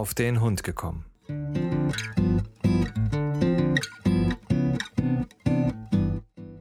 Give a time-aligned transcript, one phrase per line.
[0.00, 1.04] auf den Hund gekommen.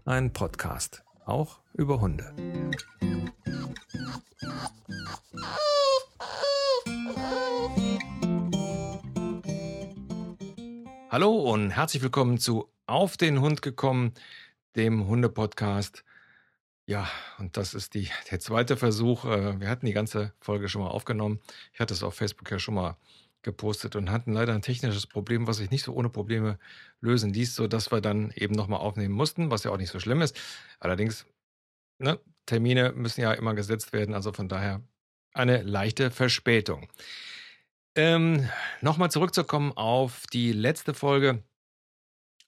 [0.03, 2.35] Ein Podcast, auch über Hunde.
[11.09, 14.13] Hallo und herzlich willkommen zu Auf den Hund gekommen,
[14.75, 16.03] dem Hunde-Podcast.
[16.87, 19.23] Ja, und das ist die, der zweite Versuch.
[19.23, 21.39] Äh, wir hatten die ganze Folge schon mal aufgenommen.
[21.71, 22.97] Ich hatte es auf Facebook ja schon mal
[23.41, 26.59] gepostet und hatten leider ein technisches Problem, was sich nicht so ohne Probleme
[27.01, 30.21] lösen ließ, sodass wir dann eben nochmal aufnehmen mussten, was ja auch nicht so schlimm
[30.21, 30.39] ist.
[30.79, 31.25] Allerdings,
[31.99, 34.81] ne, Termine müssen ja immer gesetzt werden, also von daher
[35.33, 36.89] eine leichte Verspätung.
[37.95, 38.49] Ähm,
[38.81, 41.43] nochmal zurückzukommen auf die letzte Folge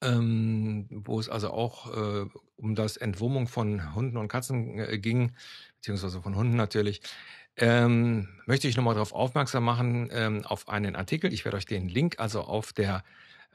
[0.01, 5.33] ähm, wo es also auch äh, um das Entwurmung von Hunden und Katzen äh, ging,
[5.77, 7.01] beziehungsweise von Hunden natürlich,
[7.61, 11.31] ähm, möchte ich nochmal darauf aufmerksam machen, ähm, auf einen Artikel.
[11.31, 13.03] Ich werde euch den Link also auf der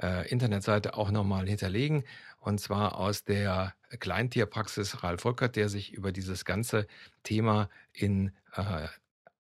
[0.01, 2.05] äh, Internetseite auch nochmal hinterlegen.
[2.39, 6.87] Und zwar aus der Kleintierpraxis Ralf Volkert, der sich über dieses ganze
[7.25, 8.87] Thema in äh,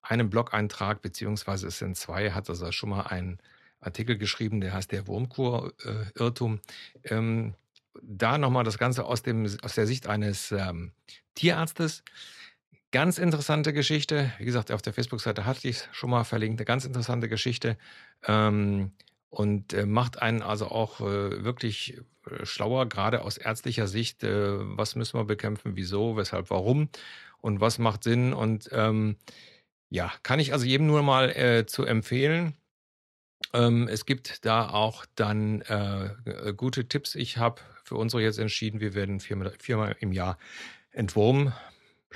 [0.02, 3.38] einem Blog-Eintrag, beziehungsweise es sind zwei, hat also schon mal einen
[3.80, 6.60] Artikel geschrieben, der heißt der Wurmkur-Irrtum.
[7.04, 7.54] Ähm,
[8.02, 10.92] da nochmal das Ganze aus, dem, aus der Sicht eines ähm,
[11.34, 12.02] Tierarztes.
[12.92, 14.32] Ganz interessante Geschichte.
[14.38, 16.60] Wie gesagt, auf der Facebook-Seite hatte ich es schon mal verlinkt.
[16.60, 17.76] Eine ganz interessante Geschichte.
[18.26, 18.92] Ähm,
[19.28, 24.22] und äh, macht einen also auch äh, wirklich äh, schlauer, gerade aus ärztlicher Sicht.
[24.24, 25.76] Äh, was müssen wir bekämpfen?
[25.76, 26.16] Wieso?
[26.16, 26.50] Weshalb?
[26.50, 26.88] Warum?
[27.40, 28.32] Und was macht Sinn?
[28.32, 29.16] Und ähm,
[29.90, 32.54] ja, kann ich also jedem nur mal äh, zu empfehlen.
[33.52, 37.14] Ähm, es gibt da auch dann äh, gute Tipps.
[37.14, 40.38] Ich habe für unsere jetzt entschieden, wir werden viermal, viermal im Jahr
[40.92, 41.52] entwurmen.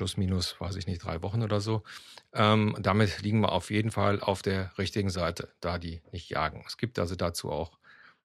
[0.01, 1.83] Plus, minus, weiß ich nicht, drei Wochen oder so.
[2.33, 6.65] Ähm, damit liegen wir auf jeden Fall auf der richtigen Seite, da die nicht jagen.
[6.67, 7.79] Es gibt also dazu auch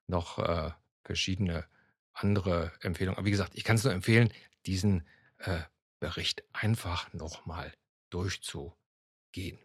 [0.06, 0.70] noch äh,
[1.02, 1.66] verschiedene
[2.14, 3.18] andere Empfehlungen.
[3.18, 4.32] Aber wie gesagt, ich kann es nur empfehlen,
[4.64, 5.06] diesen
[5.36, 5.58] äh,
[6.00, 7.74] Bericht einfach nochmal
[8.08, 9.58] durchzugehen.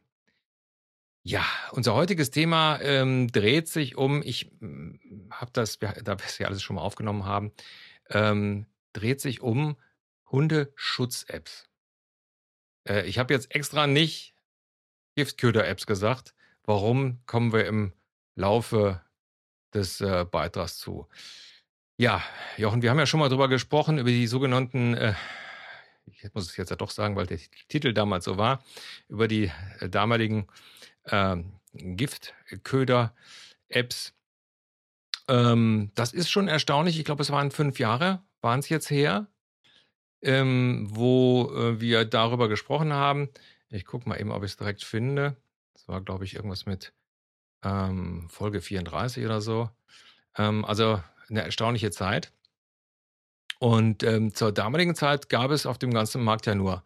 [1.24, 6.40] Ja, unser heutiges Thema ähm, dreht sich um, ich hm, habe das, da wir es
[6.40, 7.54] ja alles schon mal aufgenommen haben,
[8.10, 9.78] ähm, dreht sich um
[10.30, 11.71] Hundeschutz-Apps.
[12.88, 14.34] Äh, ich habe jetzt extra nicht
[15.16, 16.34] Giftköder-Apps gesagt.
[16.64, 17.94] Warum kommen wir im
[18.36, 19.02] Laufe
[19.74, 21.08] des äh, Beitrags zu?
[21.98, 22.22] Ja,
[22.58, 25.14] Jochen, wir haben ja schon mal drüber gesprochen, über die sogenannten, äh,
[26.06, 28.64] ich muss es jetzt ja doch sagen, weil der Titel damals so war,
[29.08, 30.48] über die äh, damaligen
[31.06, 34.14] ähm, Giftköder-Apps.
[35.28, 36.98] Ähm, das ist schon erstaunlich.
[36.98, 39.28] Ich glaube, es waren fünf Jahre, waren es jetzt her,
[40.22, 43.30] ähm, wo äh, wir darüber gesprochen haben.
[43.70, 45.38] Ich gucke mal eben, ob ich es direkt finde.
[45.74, 46.94] Das war, glaube ich, irgendwas mit
[47.64, 49.70] ähm, Folge 34 oder so.
[50.38, 52.32] Ähm, also eine erstaunliche Zeit.
[53.60, 56.84] Und ähm, zur damaligen Zeit gab es auf dem ganzen Markt ja nur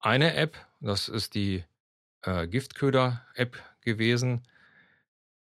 [0.00, 0.56] eine App.
[0.80, 1.64] Das ist die
[2.22, 4.46] äh, Giftköder-App gewesen.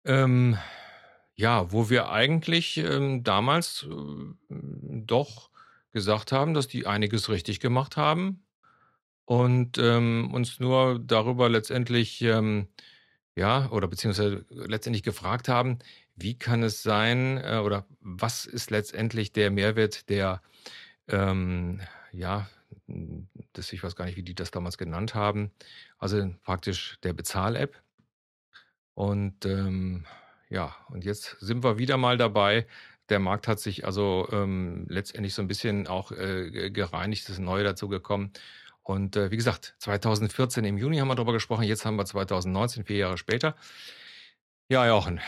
[0.05, 0.59] Ähm,
[1.35, 5.50] ja, wo wir eigentlich ähm, damals äh, doch
[5.93, 8.44] gesagt haben, dass die einiges richtig gemacht haben
[9.25, 12.69] und ähm, uns nur darüber letztendlich, ähm,
[13.37, 15.78] ja, oder beziehungsweise letztendlich gefragt haben,
[16.16, 20.43] wie kann es sein äh, oder was ist letztendlich der Mehrwert der,
[21.09, 21.81] ähm,
[22.12, 22.49] ja,
[23.53, 25.53] das, ich weiß gar nicht, wie die das damals genannt haben.
[25.99, 27.81] Also praktisch der Bezahl-App.
[28.94, 30.06] Und ähm,
[30.49, 32.66] ja, und jetzt sind wir wieder mal dabei.
[33.08, 37.62] Der Markt hat sich also ähm, letztendlich so ein bisschen auch äh, gereinigt, ist neu
[37.62, 38.32] dazu gekommen.
[38.82, 42.84] Und äh, wie gesagt, 2014 im Juni haben wir darüber gesprochen, jetzt haben wir 2019,
[42.84, 43.54] vier Jahre später.
[44.69, 45.20] Ja, Jochen,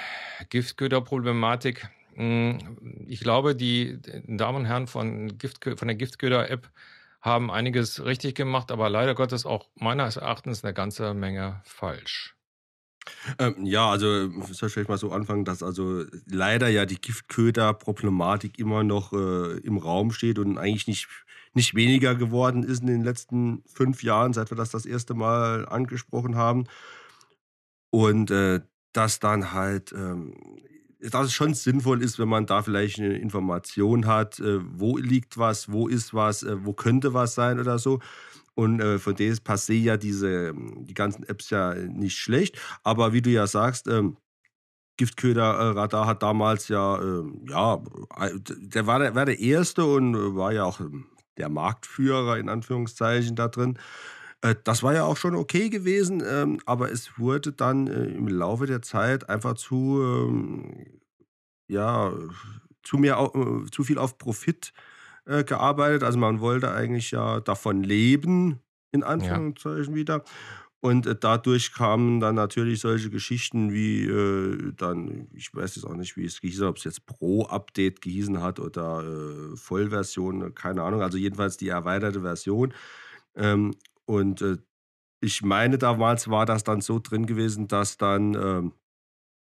[0.48, 1.88] Giftköder-Problematik.
[2.14, 6.70] Hm, ich glaube, die Damen und Herren von, Gift, von der Giftköder-App
[7.20, 12.36] haben einiges richtig gemacht, aber leider Gottes auch meines Erachtens eine ganze Menge falsch.
[13.38, 18.84] Ähm, ja, also soll ich mal so anfangen, dass also leider ja die Giftköder-Problematik immer
[18.84, 21.08] noch äh, im Raum steht und eigentlich nicht,
[21.54, 25.66] nicht weniger geworden ist in den letzten fünf Jahren, seit wir das das erste Mal
[25.68, 26.64] angesprochen haben.
[27.90, 28.60] Und äh,
[28.92, 30.34] dass dann halt ähm,
[31.00, 35.38] dass es schon sinnvoll ist, wenn man da vielleicht eine Information hat, äh, wo liegt
[35.38, 38.00] was, wo ist was, äh, wo könnte was sein oder so.
[38.60, 42.60] Und äh, von dem ist passé ja diese, die ganzen Apps ja nicht schlecht.
[42.82, 44.18] Aber wie du ja sagst, ähm,
[44.98, 47.82] Giftköder-Radar hat damals ja, ähm, ja,
[48.50, 51.06] der war der, war der Erste und war ja auch ähm,
[51.38, 53.78] der Marktführer in Anführungszeichen da drin.
[54.42, 58.28] Äh, das war ja auch schon okay gewesen, ähm, aber es wurde dann äh, im
[58.28, 60.04] Laufe der Zeit einfach zu,
[61.66, 62.12] ja,
[62.82, 64.74] zu mehr, äh, zu viel auf Profit
[65.26, 66.02] äh, gearbeitet.
[66.02, 68.60] Also man wollte eigentlich ja davon leben,
[68.92, 70.24] in Ja, Anführungszeichen wieder.
[70.80, 75.94] Und äh, dadurch kamen dann natürlich solche Geschichten wie äh, dann, ich weiß jetzt auch
[75.94, 79.04] nicht, wie es gehießen hat, ob es jetzt Pro-Update gehießen hat oder
[79.52, 81.02] äh, Vollversion, keine Ahnung.
[81.02, 82.72] Also jedenfalls die erweiterte Version.
[83.36, 83.74] Ähm,
[84.06, 84.58] und äh,
[85.20, 88.72] ich meine, damals war das dann so drin gewesen, dass dann, ähm,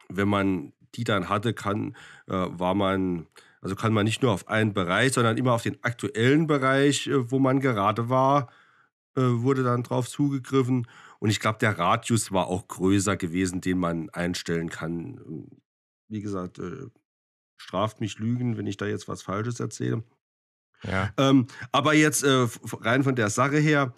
[0.10, 1.96] wenn man die dann hatte, kann,
[2.28, 3.28] äh, war man,
[3.68, 7.32] also kann man nicht nur auf einen Bereich, sondern immer auf den aktuellen Bereich, äh,
[7.32, 8.50] wo man gerade war,
[9.18, 10.88] äh, wurde dann drauf zugegriffen.
[11.20, 15.50] Und ich glaube, der Radius war auch größer gewesen, den man einstellen kann.
[16.08, 16.88] Wie gesagt, äh,
[17.58, 20.04] straft mich Lügen, wenn ich da jetzt was Falsches erzähle.
[20.84, 22.48] ja, Ähm, aber jetzt äh,
[22.80, 23.94] rein von der Sache her,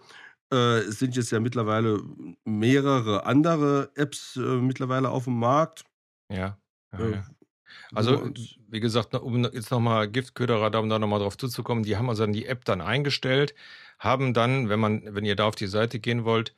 [0.51, 2.01] äh, sind jetzt ja mittlerweile
[2.43, 5.83] mehrere andere Apps äh, mittlerweile auf dem Markt.
[6.31, 6.57] ja,
[6.93, 7.25] ja, ja.
[7.93, 8.31] Also,
[8.69, 12.33] wie gesagt, um jetzt nochmal Giftköderradar, um da nochmal drauf zuzukommen, die haben also dann
[12.33, 13.55] die App dann eingestellt,
[13.99, 16.53] haben dann, wenn man, wenn ihr da auf die Seite gehen wollt,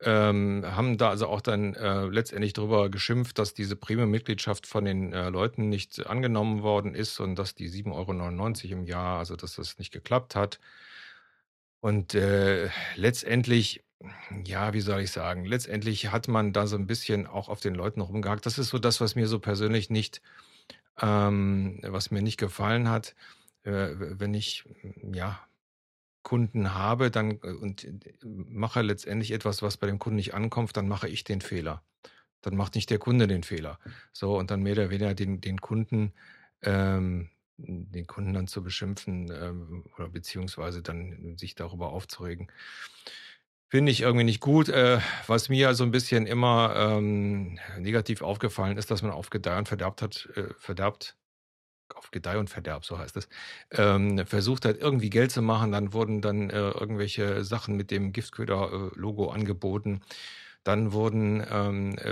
[0.00, 5.12] ähm, haben da also auch dann äh, letztendlich drüber geschimpft, dass diese Premium-Mitgliedschaft von den
[5.12, 9.54] äh, Leuten nicht angenommen worden ist und dass die 7,99 Euro im Jahr, also dass
[9.56, 10.60] das nicht geklappt hat.
[11.80, 13.84] Und äh, letztendlich,
[14.44, 17.74] ja, wie soll ich sagen, letztendlich hat man da so ein bisschen auch auf den
[17.74, 18.44] Leuten rumgehakt.
[18.44, 20.20] Das ist so das, was mir so persönlich nicht
[21.00, 23.14] ähm, was mir nicht gefallen hat,
[23.64, 25.40] äh, wenn ich, mm, ja,
[26.22, 27.94] Kunden habe, dann äh, und äh,
[28.24, 31.82] mache letztendlich etwas, was bei dem Kunden nicht ankommt, dann mache ich den Fehler.
[32.42, 33.78] Dann macht nicht der Kunde den Fehler.
[34.12, 36.12] So, und dann mehr oder weniger den, den Kunden,
[36.62, 42.48] ähm, den Kunden dann zu beschimpfen ähm, oder beziehungsweise dann sich darüber aufzuregen.
[43.68, 44.68] Finde ich irgendwie nicht gut.
[44.68, 49.58] Äh, was mir so ein bisschen immer ähm, negativ aufgefallen ist, dass man auf Gedeih
[49.58, 51.16] und Verderb hat, äh, verderbt
[51.94, 53.28] auf Gedeih und Verderb, so heißt es,
[53.72, 55.72] ähm, versucht hat, irgendwie Geld zu machen.
[55.72, 60.02] Dann wurden dann äh, irgendwelche Sachen mit dem Giftköder-Logo angeboten.
[60.66, 62.10] Dann wurden, ähm, äh,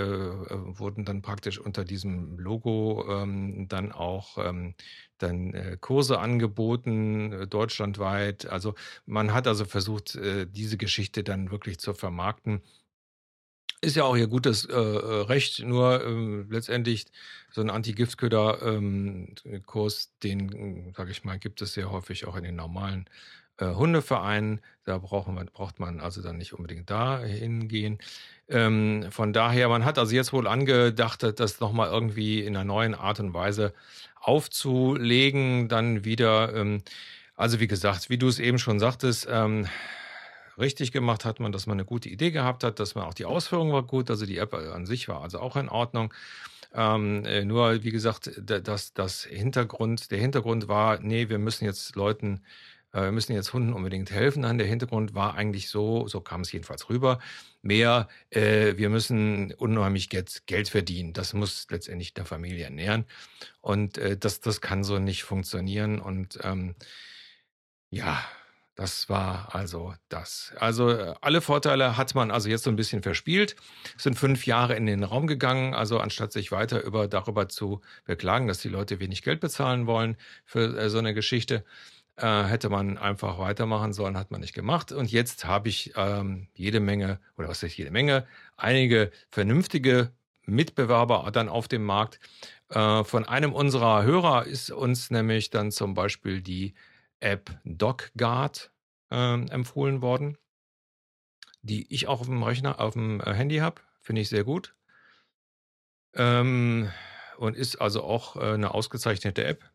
[0.79, 4.75] wurden dann praktisch unter diesem Logo ähm, dann auch ähm,
[5.17, 8.45] dann äh, Kurse angeboten, äh, deutschlandweit.
[8.45, 8.73] Also
[9.05, 12.61] man hat also versucht, äh, diese Geschichte dann wirklich zu vermarkten.
[13.81, 17.05] Ist ja auch ihr gutes, äh, äh, Recht, nur, ähm, letztendlich
[17.51, 19.35] so 'n Anti-Giftköder ähm,
[20.23, 23.09] den, sage ich mal, gibt es sehr häufig auch in den normalen,
[23.57, 24.61] äh, Hundevereinen.
[24.85, 27.99] Da brauchen wir braucht man also dann nicht unbedingt da hingehen.
[28.49, 32.63] Ähm, von daher, man hat also jetzt wohl angedacht, das noch mal irgendwie in 'ner
[32.65, 33.73] neuen Art und Weise
[34.21, 36.81] aufzulegen, dann wieder, ähm
[37.37, 39.67] also, wie gesagt, wie du es eben schon sagtest, ähm,
[40.57, 43.25] richtig gemacht hat man, dass man eine gute Idee gehabt hat, dass man auch die
[43.25, 46.13] Ausführung war gut, also die App an sich war also auch in Ordnung.
[46.73, 51.95] Ähm, äh, nur wie gesagt, da das Hintergrund der Hintergrund war: nee, wir müssen jetzt
[51.95, 52.41] Leuten
[53.03, 56.51] wir müssen jetzt Hunden unbedingt helfen.“ Nein, der Hintergrund war eigentlich so so kam es
[56.51, 57.19] jedenfalls rüber,
[57.61, 61.13] mehr, äh, wir müssen unheimlich Geld verdienen.
[61.13, 63.05] Das muss letztendlich der Familie ernähren
[63.61, 66.75] und, äh, das das kann so nicht funktionieren und, ähm,
[67.91, 68.23] ja,
[68.75, 70.53] das war also das.
[70.59, 73.55] Also, äh, alle Vorteile hat man also jetzt so ein bisschen verspielt.
[73.95, 75.73] Es sind 5 Jahre in den Raum gegangen.
[75.73, 80.17] Also, anstatt sich weiter über darüber zu beklagen, dass die Leute wenig Geld bezahlen wollen
[80.45, 81.63] für, äh, so eine Geschichte,
[82.17, 84.91] äh, hätte man einfach weitermachen sollen, hat man nicht gemacht.
[84.91, 88.25] Und jetzt habe ich, ähm, jede Menge oder was heißt jede Menge,
[88.57, 90.11] einige vernünftige
[90.45, 92.19] Mitbewerber dann auf dem Markt.
[92.69, 96.73] Äh, von einem unserer Hörer ist uns nämlich dann zum Beispiel die
[97.19, 98.71] App DocGuard
[99.11, 100.37] ähm, empfohlen worden,
[101.61, 103.81] die ich auch auf dem Rechner, auf dem äh, Handy habe.
[104.01, 104.75] Finde ich sehr gut.
[106.13, 106.91] Ähm,
[107.37, 109.69] und ist also auch äh, eine ausgezeichnete App.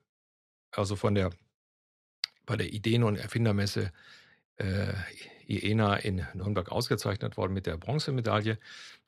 [0.72, 1.30] Also von der
[2.50, 3.92] bei der Ideen- und Erfindermesse
[4.56, 4.92] äh,
[5.46, 8.58] IENA in Nürnberg ausgezeichnet worden mit der Bronzemedaille.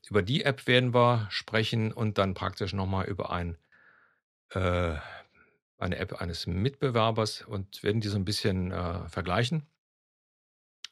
[0.08, 3.58] Über die App werden wir sprechen und dann praktisch nochmal über ein,
[4.50, 4.94] äh,
[5.76, 9.66] eine App eines Mitbewerbers und werden die so ein bisschen äh, vergleichen.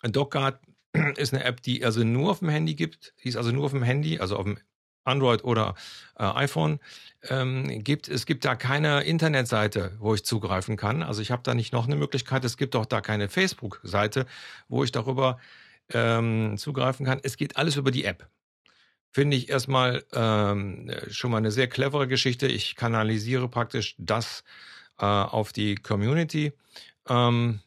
[0.03, 0.61] DocGuard
[1.19, 3.15] ist eine App, die also nur auf dem Handy gibt.
[3.23, 4.59] Die ist also nur auf dem Handy, also auf dem
[5.05, 5.75] Android oder
[6.19, 6.81] äh, iPhone
[7.29, 8.09] ähm, gibt.
[8.09, 11.03] Es gibt da keine Internetseite, wo ich zugreifen kann.
[11.03, 12.45] Also ich habe da nicht noch eine Möglichkeit.
[12.45, 14.27] Es gibt auch da keine Facebook-Seite,
[14.69, 15.39] wo ich darüber
[15.93, 17.21] ähm, zugreifen kann.
[17.23, 18.29] Es geht alles über die App.
[19.13, 22.47] Finde ich erstmal ähm, schon mal eine sehr clevere Geschichte.
[22.47, 24.45] Ich kanalisiere praktisch das
[24.99, 26.53] äh, auf die Community.
[27.09, 27.61] Ähm,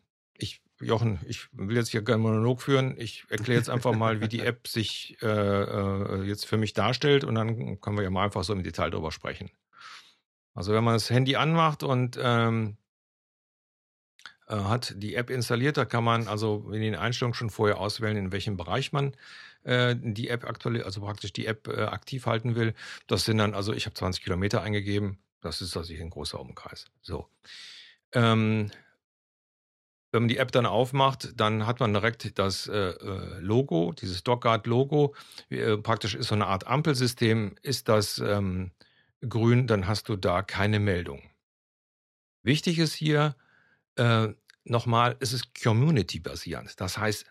[0.82, 2.96] Jochen, ich will jetzt hier keinen Monolog führen.
[2.98, 7.24] Ich erkläre jetzt einfach mal, wie die App sich äh, äh, jetzt für mich darstellt
[7.24, 9.52] und dann können wir ja mal einfach so im Detail drüber sprechen.
[10.54, 12.78] Also wenn man das Handy anmacht und ähm,
[14.48, 18.18] äh, hat die App installiert, da kann man also in den Einstellungen schon vorher auswählen,
[18.18, 19.16] in welchem Bereich man
[19.64, 22.74] äh, die App aktuell, also praktisch die App äh, aktiv halten will.
[23.08, 26.86] Das sind dann, also ich habe 20 Kilometer eingegeben, das ist also ein großer Umkreis.
[27.02, 27.28] So.
[28.14, 28.70] Ähm,
[30.14, 34.24] wenn man die App dann aufmacht, dann hat man direkt das äh, äh Logo, dieses
[34.24, 35.16] DocGuard-Logo.
[35.50, 37.56] Äh, praktisch ist so eine Art Ampelsystem.
[37.64, 38.72] Ist das ähm,
[39.28, 41.24] grün, dann hast du da keine Meldung.
[42.44, 43.36] Wichtig ist hier
[43.96, 44.28] äh,
[44.64, 46.80] nochmal, es ist community-basierend.
[46.80, 47.26] Das heißt,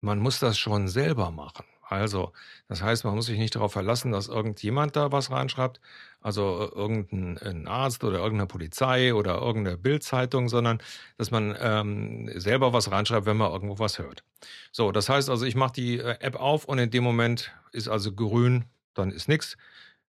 [0.00, 1.66] man muss das schon selber machen.
[1.90, 2.32] Also,
[2.68, 5.80] das heißt, man muss sich nicht darauf verlassen, dass irgendjemand da was reinschreibt,
[6.20, 10.80] also äh, irgendein Arzt oder irgendeine Polizei oder irgendeine Bildzeitung, sondern
[11.18, 14.22] dass man ähm, selber was reinschreibt, wenn man irgendwo was hört.
[14.70, 17.88] So, das heißt also, ich mache die äh, App auf und in dem Moment ist
[17.88, 19.56] also grün, dann ist nichts.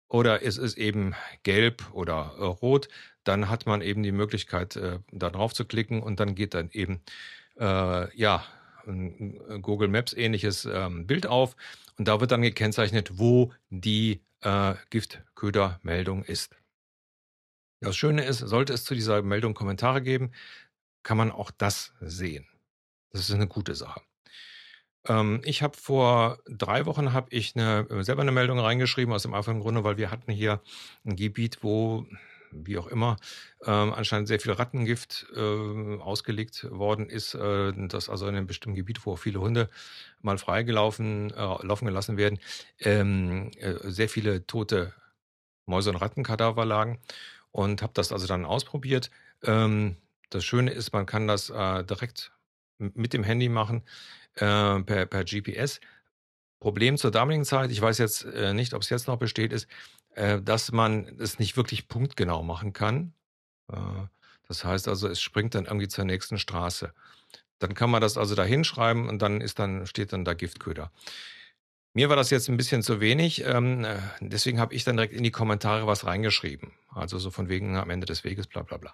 [0.10, 2.90] Oder es ist eben gelb oder äh, rot,
[3.24, 6.72] dann hat man eben die Möglichkeit, äh, da drauf zu klicken und dann geht dann
[6.74, 7.00] eben
[7.58, 8.44] äh, ja
[8.90, 11.56] ein Google Maps ähnliches ähm, Bild auf
[11.98, 16.56] und da wird dann gekennzeichnet, wo die äh, Giftködermeldung ist.
[17.82, 20.32] Das Schöne ist, sollte es zu dieser Meldung Kommentare geben,
[21.04, 22.46] kann man auch das sehen.
[23.12, 24.02] Das ist eine gute Sache.
[25.08, 29.34] Ähm, ich habe vor drei Wochen habe ich eine, selber eine Meldung reingeschrieben aus dem
[29.34, 30.62] einfachen Grunde, weil wir hatten hier
[31.06, 32.06] ein Gebiet, wo
[32.52, 33.18] wie auch immer,
[33.66, 38.76] ähm, anscheinend sehr viel Rattengift äh, ausgelegt worden ist, äh, das also in einem bestimmten
[38.76, 39.70] Gebiet, wo viele Hunde
[40.22, 42.40] mal freigelaufen äh, laufen gelassen werden,
[42.80, 44.94] ähm, äh, sehr viele tote
[45.66, 47.00] Mäuse- und Rattenkadaver lagen
[47.52, 49.10] und habe das also dann ausprobiert.
[49.44, 49.98] Ähm,
[50.30, 52.32] das Schöne ist, man kann das äh, direkt
[52.78, 53.84] mit dem Handy machen,
[54.36, 55.80] äh, per, per GPS.
[56.60, 59.68] Problem zur damaligen Zeit, ich weiß jetzt äh, nicht, ob es jetzt noch besteht, ist,
[60.16, 63.14] äh, dass man es nicht wirklich punktgenau machen kann.
[63.72, 63.78] Äh,
[64.48, 66.92] das heißt also, es springt dann irgendwie zur nächsten Straße.
[67.60, 70.92] Dann kann man das also da hinschreiben und dann ist dann, steht dann da Giftköder.
[71.94, 75.14] Mir war das jetzt ein bisschen zu wenig, ähm, äh, deswegen habe ich dann direkt
[75.14, 76.72] in die Kommentare was reingeschrieben.
[76.94, 78.94] Also so von wegen am Ende des Weges, bla bla bla.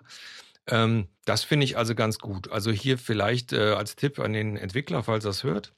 [0.67, 2.49] Ähm, das finde ich also ganz gut.
[2.51, 5.73] Also hier vielleicht äh, als Tipp an den Entwickler, falls er es hört.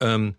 [0.00, 0.34] Ähm,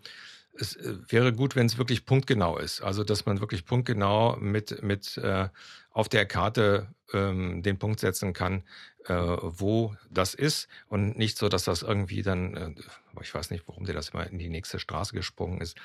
[0.54, 2.80] es äh, wäre gut, wenn es wirklich punktgenau ist.
[2.80, 5.48] Also, dass man wirklich punktgenau mit, mit äh,
[5.90, 8.62] auf der Karte ähm, den Punkt setzen kann,
[9.06, 12.74] äh, wo das ist und nicht so, dass das irgendwie dann, äh,
[13.22, 15.76] ich weiß nicht, warum der das immer in die nächste Straße gesprungen ist.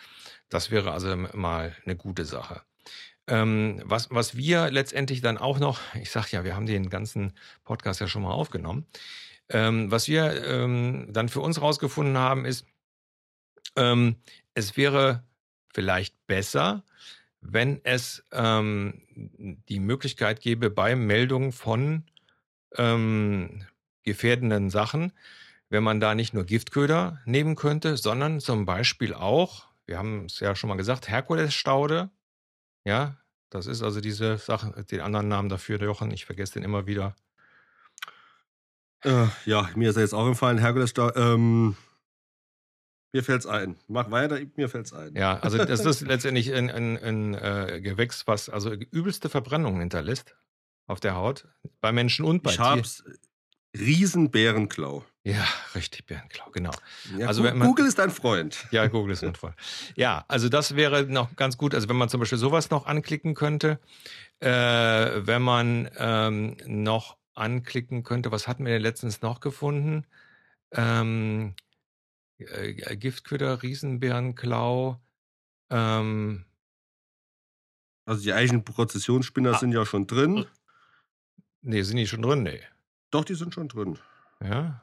[0.50, 2.62] Das wäre also mal eine gute Sache.
[3.28, 7.34] Ähm, was, was wir letztendlich dann auch noch, ich sag ja, wir haben den ganzen
[7.64, 8.86] Podcast ja schon mal aufgenommen.
[9.50, 12.66] Ähm, was wir ähm, dann für uns rausgefunden haben, ist,
[13.76, 14.16] ähm,
[14.54, 15.24] es wäre
[15.74, 16.84] vielleicht besser,
[17.42, 19.02] wenn es ähm,
[19.70, 22.04] die Möglichkeit gäbe, bei Meldungen von
[22.78, 23.66] ähm,
[24.04, 25.12] gefährdenden Sachen,
[25.70, 30.40] wenn man da nicht nur Giftköder nehmen könnte, sondern zum Beispiel auch, wir haben es
[30.40, 32.10] ja schon mal gesagt, Herkulesstaude.
[32.86, 33.18] Ja,
[33.50, 37.16] das ist also diese Sache, den anderen Namen dafür, Jochen, ich vergesse den immer wieder.
[39.04, 41.20] Äh, ja, mir ist jetzt auch gefallen, Herkulesstaude.
[41.20, 41.76] Ähm,
[43.16, 43.78] mir fällt's ein.
[43.88, 45.16] Mach weiter, mir fällt's ein.
[45.16, 50.36] Ja, also das ist letztendlich ein, ein, ein äh, Gewächs, was also übelste Verbrennungen hinterlässt
[50.86, 51.48] auf der Haut,
[51.80, 52.80] bei Menschen und bei ich Tieren.
[52.80, 53.06] hab's
[53.78, 55.06] Riesenbärenklau.
[55.24, 56.72] Ja, richtig, Bärenklau, genau.
[57.18, 58.68] Ja, also man, Google ist dein Freund.
[58.72, 59.56] Ja, Google ist mein Freund.
[59.96, 61.74] Ja, also das wäre noch ganz gut.
[61.74, 63.80] Also wenn man zum Beispiel sowas noch anklicken könnte,
[64.40, 70.06] äh, wenn man ähm, noch anklicken könnte, was hatten wir denn letztens noch gefunden?
[70.72, 71.56] Ähm,
[72.40, 75.02] äh, äh, Giftköder, Riesenbärenklau.
[75.70, 76.46] Ähm,
[78.06, 80.46] also die eigenen Prozessionsspinner ah, sind ja schon drin.
[81.62, 82.44] Nee, sind die schon drin?
[82.44, 82.62] Nee.
[83.10, 83.98] Doch, die sind schon drin.
[84.44, 84.82] Ja.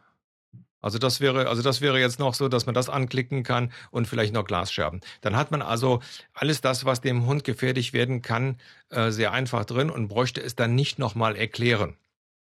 [0.80, 4.08] Also das wäre, also das wäre jetzt noch so, dass man das anklicken kann und
[4.08, 5.00] vielleicht noch Glasscherben.
[5.20, 6.02] Dann hat man also
[6.34, 8.58] alles das, was dem Hund gefährlich werden kann,
[8.90, 11.96] äh, sehr einfach drin und bräuchte es dann nicht nochmal erklären.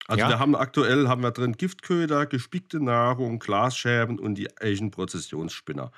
[0.07, 0.29] Also ja.
[0.29, 5.91] wir haben aktuell haben wir drin Giftköder, gespickte Nahrung, Glasscherben und die Asian Prozessionsspinner.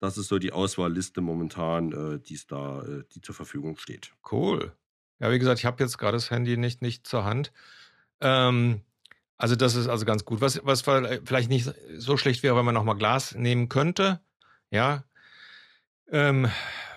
[0.00, 4.12] Das ist so die Auswahlliste momentan, äh, die da, äh, die zur Verfügung steht.
[4.30, 4.72] Cool.
[5.18, 7.52] Ja, wie gesagt, ich habe jetzt gerade das Handy nicht, nicht zur Hand.
[8.20, 8.82] Ähm,
[9.36, 10.40] also das ist also ganz gut.
[10.40, 14.20] Was, was vielleicht nicht so schlecht wäre, wenn man nochmal Glas nehmen könnte.
[14.70, 15.04] Ja.
[16.10, 16.50] Ähm,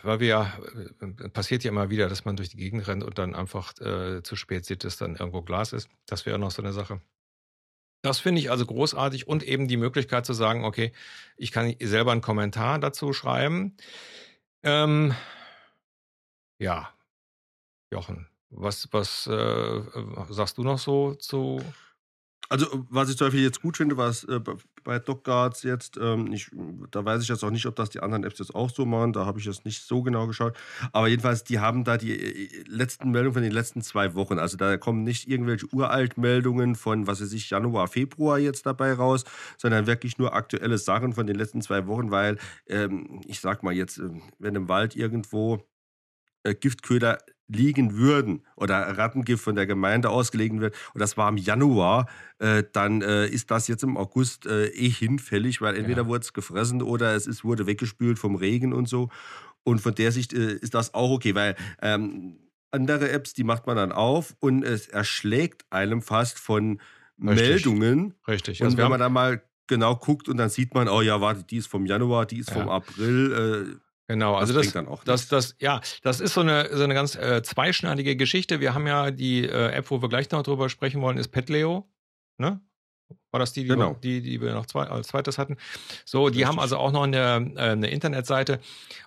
[0.04, 0.60] weil wir ja,
[1.02, 4.24] äh, passiert ja immer wieder, dass man durch die Gegend rennt und dann einfach äh,
[4.24, 5.90] zu spät sieht, dass dann irgendwo Glas ist.
[6.06, 7.02] Das wäre noch so eine Sache.
[8.04, 10.92] Das finde ich also großartig und eben die Möglichkeit zu sagen, okay,
[11.38, 13.78] ich kann selber einen Kommentar dazu schreiben.
[14.64, 15.14] Ähm,
[16.60, 16.92] ja,
[17.92, 19.82] Jochen, was, was äh,
[20.30, 21.62] sagst du noch so zu
[22.52, 24.42] also, was ich zum Beispiel jetzt gut finde, was äh,
[24.84, 26.52] bei DocGuards jetzt, ähm, ich,
[26.92, 29.14] da weiß ich jetzt auch nicht, ob das die anderen Apps jetzt auch so machen,
[29.14, 30.58] da habe ich jetzt nicht so genau geschaut.
[30.92, 34.40] Aber jedenfalls, die haben da die äh, letzten Meldungen von den letzten zwei Wochen.
[34.40, 39.24] Also da kommen nicht irgendwelche Uraltmeldungen von, was weiß ich, Januar, Februar jetzt dabei raus,
[39.58, 43.74] sondern wirklich nur aktuelle Sachen von den letzten zwei Wochen, weil ähm, ich sag mal
[43.74, 44.10] jetzt, äh,
[44.40, 45.66] wenn im Wald irgendwo
[46.44, 47.20] äh, Giftköder
[47.56, 52.08] liegen würden oder Rattengift von der Gemeinde ausgelegen wird, und das war im Januar,
[52.40, 56.08] äh, dann äh, ist das jetzt im August äh, eh hinfällig, weil entweder ja.
[56.08, 59.10] wurde es gefressen oder es ist, wurde weggespült vom Regen und so.
[59.64, 62.38] Und von der Sicht äh, ist das auch okay, weil ähm,
[62.72, 66.82] andere Apps, die macht man dann auf und es erschlägt einem fast von
[67.22, 67.48] Richtig.
[67.48, 68.16] Meldungen.
[68.28, 68.62] Richtig.
[68.62, 71.44] Und also wenn man dann mal genau guckt und dann sieht man, oh ja, warte,
[71.44, 72.56] die ist vom Januar, die ist ja.
[72.56, 73.80] vom April.
[74.12, 77.42] Genau, also das, das, das, das, ja, das ist so eine, so eine ganz äh,
[77.44, 78.60] zweischneidige Geschichte.
[78.60, 81.88] Wir haben ja die äh, App, wo wir gleich noch drüber sprechen wollen, ist Petleo.
[82.38, 82.60] Ne?
[83.32, 83.94] War das die, die, genau.
[84.04, 85.56] die, die wir noch zwei, als zweites hatten?
[86.04, 86.48] So, die Richtig.
[86.48, 88.60] haben also auch noch eine, äh, eine Internetseite.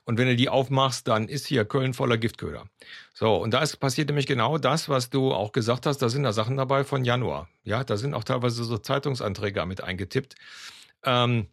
[0.04, 2.64] Und wenn du die aufmachst, dann ist hier Köln voller Giftköder.
[3.12, 5.99] So, und da ist passiert nämlich genau das, was du auch gesagt hast.
[5.99, 7.50] Da sind da Sachen dabei von Januar.
[7.62, 10.34] Ja, da sind auch teilweise so Zeitungsanträge mit eingetippt.
[11.02, 11.49] Ähm,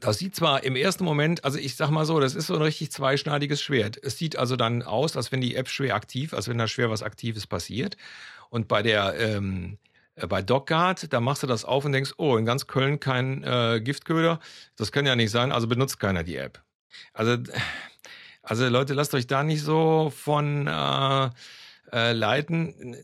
[0.00, 2.62] das sieht zwar im ersten Moment, also ich sag mal so, das ist so ein
[2.62, 3.98] richtig zweischneidiges Schwert.
[4.02, 6.90] Es sieht also dann aus, als wenn die App schwer aktiv, als wenn da schwer
[6.90, 7.96] was Aktives passiert.
[8.50, 9.78] Und bei der, ähm,
[10.16, 13.42] äh, bei DocGuard, da machst du das auf und denkst, oh, in ganz Köln kein
[13.44, 14.40] äh, Giftköder.
[14.76, 16.62] Das kann ja nicht sein, also benutzt keiner die App.
[17.12, 17.38] Also,
[18.42, 21.30] also Leute, lasst euch da nicht so von äh,
[21.94, 22.96] äh, leiten.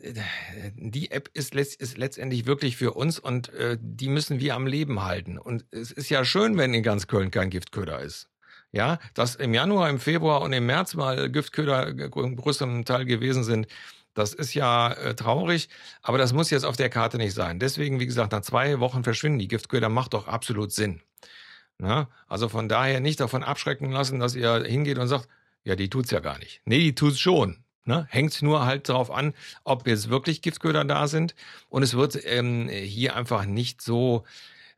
[0.76, 5.02] Die App ist, ist, letztendlich wirklich für uns und äh, die müssen wir am Leben
[5.02, 5.38] halten.
[5.38, 8.28] Und es ist ja schön, wenn in ganz Köln kein Giftköder ist.
[8.72, 13.42] Ja, dass im Januar, im Februar und im März mal Giftköder im größeren Teil gewesen
[13.44, 13.66] sind,
[14.14, 15.68] das ist ja äh, traurig,
[16.02, 17.58] aber das muss jetzt auf der Karte nicht sein.
[17.58, 21.00] Deswegen, wie gesagt, nach zwei Wochen verschwinden die Giftköder, macht doch absolut Sinn.
[21.78, 22.10] Na?
[22.26, 25.28] Also von daher nicht davon abschrecken lassen, dass ihr hingeht und sagt,
[25.64, 26.60] ja, die tut's ja gar nicht.
[26.64, 27.64] Nee, die tut's schon.
[27.90, 28.06] Ne?
[28.08, 31.34] Hängt nur halt darauf an, ob jetzt wirklich Giftköder da sind.
[31.68, 34.22] Und es wird ähm, hier einfach nicht so,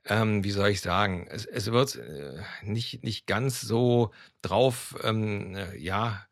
[0.06, 5.54] ähm, wie soll ich sagen, es, es wird äh, nicht, nicht ganz so drauf, ähm,
[5.54, 6.26] äh, ja,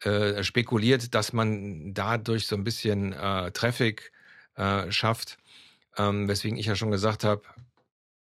[0.00, 4.12] äh, spekuliert, dass man dadurch so ein bisschen äh, Traffic
[4.56, 5.38] äh, schafft.
[5.96, 7.40] Ähm, weswegen ich ja schon gesagt habe,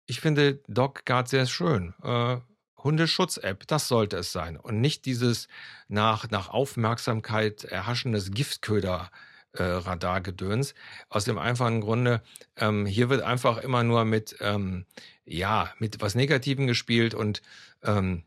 [0.06, 1.94] ich finde DocGuard sehr schön.
[2.02, 2.38] Äh,
[2.84, 4.58] Hundeschutz-App, das sollte es sein.
[4.58, 5.48] Und nicht dieses
[5.88, 9.10] nach, nach Aufmerksamkeit erhaschendes Giftköder.
[9.52, 10.76] Äh, Radargedöns.
[11.10, 12.22] Aus dem einfachen Grunde,
[12.56, 14.86] ähm, hier wird einfach immer nur mit, ähm,
[15.26, 17.42] ja, mit was Negativem gespielt und
[17.82, 18.26] ähm,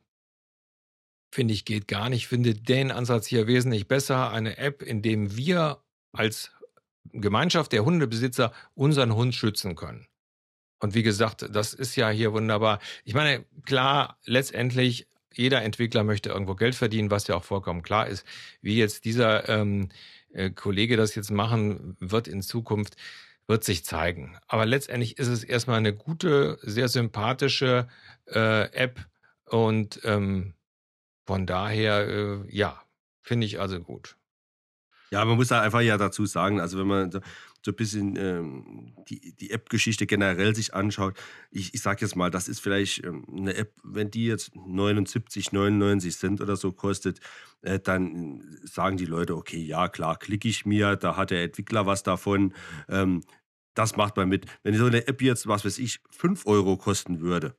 [1.30, 2.26] finde ich, geht gar nicht.
[2.26, 4.32] Finde den Ansatz hier wesentlich besser.
[4.32, 6.50] Eine App, in dem wir als
[7.12, 10.08] Gemeinschaft der Hundebesitzer unseren Hund schützen können.
[10.83, 12.81] Und wie gesagt, das ist ja hier wunderbar.
[13.05, 18.09] Ich meine, klar, letztendlich, jeder Entwickler möchte irgendwo Geld verdienen, was ja auch vollkommen klar
[18.09, 18.27] ist.
[18.62, 19.90] Wie jetzt dieser ähm,
[20.33, 22.97] äh, Kollege das jetzt machen wird in Zukunft,
[23.47, 24.37] wird sich zeigen.
[24.49, 27.87] Aber letztendlich ist es erstmal eine gute, sehr sympathische
[28.27, 29.07] äh, App
[29.45, 30.55] und ähm,
[31.27, 32.83] von daher, äh, ja,
[33.21, 34.16] finde ich also gut.
[35.12, 37.23] Ja, man muss da einfach ja dazu sagen, also wenn man
[37.64, 41.14] so ein bisschen ähm, die, die App-Geschichte generell sich anschaut,
[41.51, 45.53] ich, ich sage jetzt mal, das ist vielleicht ähm, eine App, wenn die jetzt 79,
[45.53, 47.20] 99 Cent oder so kostet,
[47.62, 51.87] äh, dann sagen die Leute, okay, ja klar, klicke ich mir, da hat der Entwickler
[51.87, 52.55] was davon.
[52.88, 53.22] Ähm,
[53.75, 54.46] das macht man mit.
[54.62, 57.57] Wenn so eine App jetzt, was weiß ich, 5 Euro kosten würde,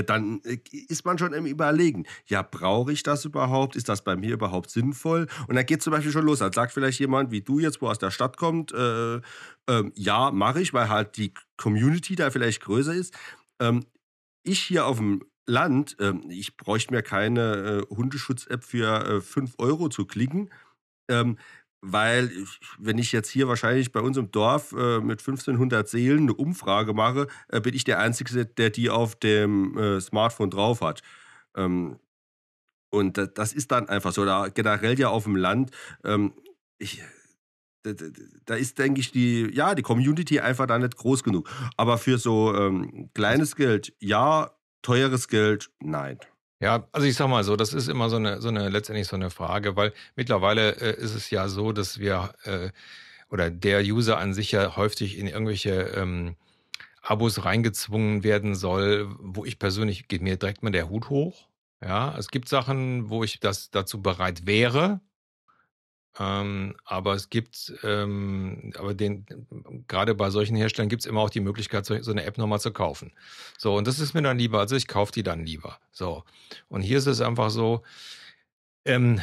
[0.00, 3.76] dann äh, ist man schon im Überlegen, ja, brauche ich das überhaupt?
[3.76, 5.26] Ist das bei mir überhaupt sinnvoll?
[5.48, 6.38] Und dann geht zum Beispiel schon los.
[6.38, 9.20] Dann sagt vielleicht jemand, wie du jetzt, wo aus der Stadt kommt, äh, äh,
[9.94, 13.14] ja, mache ich, weil halt die Community da vielleicht größer ist.
[13.60, 13.84] Ähm,
[14.44, 19.88] ich hier auf dem Land, ähm, ich bräuchte mir keine äh, Hundeschutz-App für 5 Euro
[19.88, 20.50] zu klicken.
[21.08, 21.36] Ähm,
[21.82, 22.30] weil
[22.78, 26.94] wenn ich jetzt hier wahrscheinlich bei uns im Dorf äh, mit 1500 Seelen eine Umfrage
[26.94, 31.02] mache, äh, bin ich der Einzige, der die auf dem äh, Smartphone drauf hat.
[31.56, 31.98] Ähm,
[32.90, 34.24] und das ist dann einfach so.
[34.24, 35.70] Da generell ja auf dem Land,
[36.04, 36.34] ähm,
[36.78, 37.02] ich,
[37.82, 37.92] da,
[38.44, 41.48] da, ist, denke ich, die, ja, die Community einfach da nicht groß genug.
[41.76, 46.18] Aber für so ähm, kleines Geld, ja, teures Geld, nein.
[46.62, 49.16] Ja, also ich sag mal so, das ist immer so eine, so eine letztendlich so
[49.16, 52.70] eine Frage, weil mittlerweile äh, ist es ja so, dass wir äh,
[53.30, 56.36] oder der User an sich ja häufig in irgendwelche ähm,
[57.02, 61.48] Abos reingezwungen werden soll, wo ich persönlich, geht mir direkt mal der Hut hoch.
[61.82, 65.00] Ja, es gibt Sachen, wo ich das dazu bereit wäre,
[66.18, 69.24] ähm, aber es gibt, ähm, aber den,
[69.88, 72.60] gerade bei solchen Herstellern gibt es immer auch die Möglichkeit, so, so eine App nochmal
[72.60, 73.12] zu kaufen.
[73.56, 75.78] So, und das ist mir dann lieber, also ich kaufe die dann lieber.
[75.90, 76.24] So.
[76.68, 77.82] Und hier ist es einfach so,
[78.84, 79.20] ähm,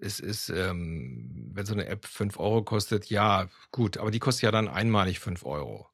[0.00, 4.44] es ist, ähm, wenn so eine App 5 Euro kostet, ja, gut, aber die kostet
[4.44, 5.86] ja dann einmalig 5 Euro.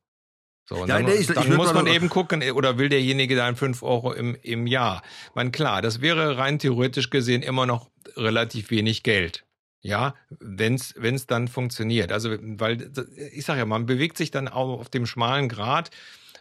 [0.67, 3.37] So, ja, dann, nee, ich, dann ich muss man eben gucken, äh, oder will derjenige
[3.37, 5.03] dann 5 Euro im, im Jahr?
[5.29, 9.45] Ich meine, klar, das wäre rein theoretisch gesehen immer noch relativ wenig Geld.
[9.85, 12.11] Ja, wenn es dann funktioniert.
[12.11, 12.91] Also, weil
[13.33, 15.91] ich sage ja, man bewegt sich dann auch auf dem schmalen Grat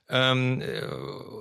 [0.08, 0.86] ähm, äh,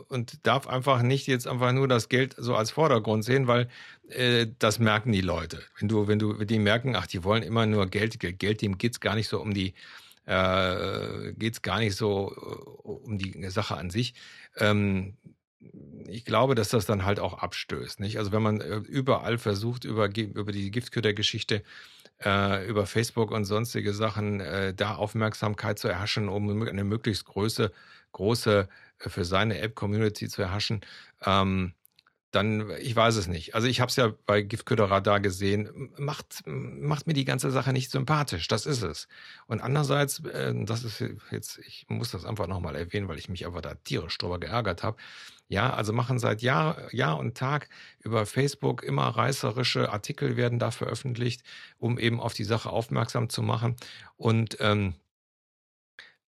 [0.08, 3.68] und darf einfach nicht jetzt einfach nur das Geld so als Vordergrund sehen, weil
[4.08, 5.62] äh, das merken die Leute.
[5.78, 8.78] Wenn du, wenn du, die merken, ach, die wollen immer nur Geld, Geld, Geld dem
[8.78, 9.74] geht's gar nicht so um die,
[10.26, 14.14] äh, geht's gar nicht so äh, um die Sache an sich.
[14.56, 15.16] Ähm,
[16.08, 18.00] ich glaube, dass das dann halt auch abstößt.
[18.00, 18.18] Nicht?
[18.18, 21.62] Also wenn man äh, überall versucht, über, über die Giftköder-Geschichte,
[22.24, 27.72] äh, über Facebook und sonstige Sachen, äh, da Aufmerksamkeit zu erhaschen, um eine möglichst große,
[28.12, 30.82] große äh, für seine App-Community zu erhaschen,
[31.24, 31.74] ähm,
[32.32, 33.54] dann, ich weiß es nicht.
[33.54, 37.90] Also ich habe es ja bei Giftköder-Radar gesehen, macht, macht mir die ganze Sache nicht
[37.90, 39.06] sympathisch, das ist es.
[39.46, 43.46] Und andererseits, äh, das ist jetzt, ich muss das einfach nochmal erwähnen, weil ich mich
[43.46, 44.96] aber da tierisch drüber geärgert habe,
[45.52, 47.68] ja, also machen seit Jahr, Jahr und Tag
[48.00, 51.42] über Facebook immer reißerische Artikel werden da veröffentlicht,
[51.78, 53.76] um eben auf die Sache aufmerksam zu machen.
[54.16, 54.94] Und ähm,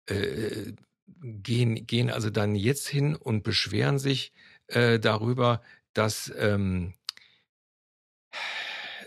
[0.06, 0.72] äh,
[1.20, 4.32] gehen, gehen also dann jetzt hin und beschweren sich
[4.68, 5.60] äh, darüber,
[5.92, 6.94] dass ähm,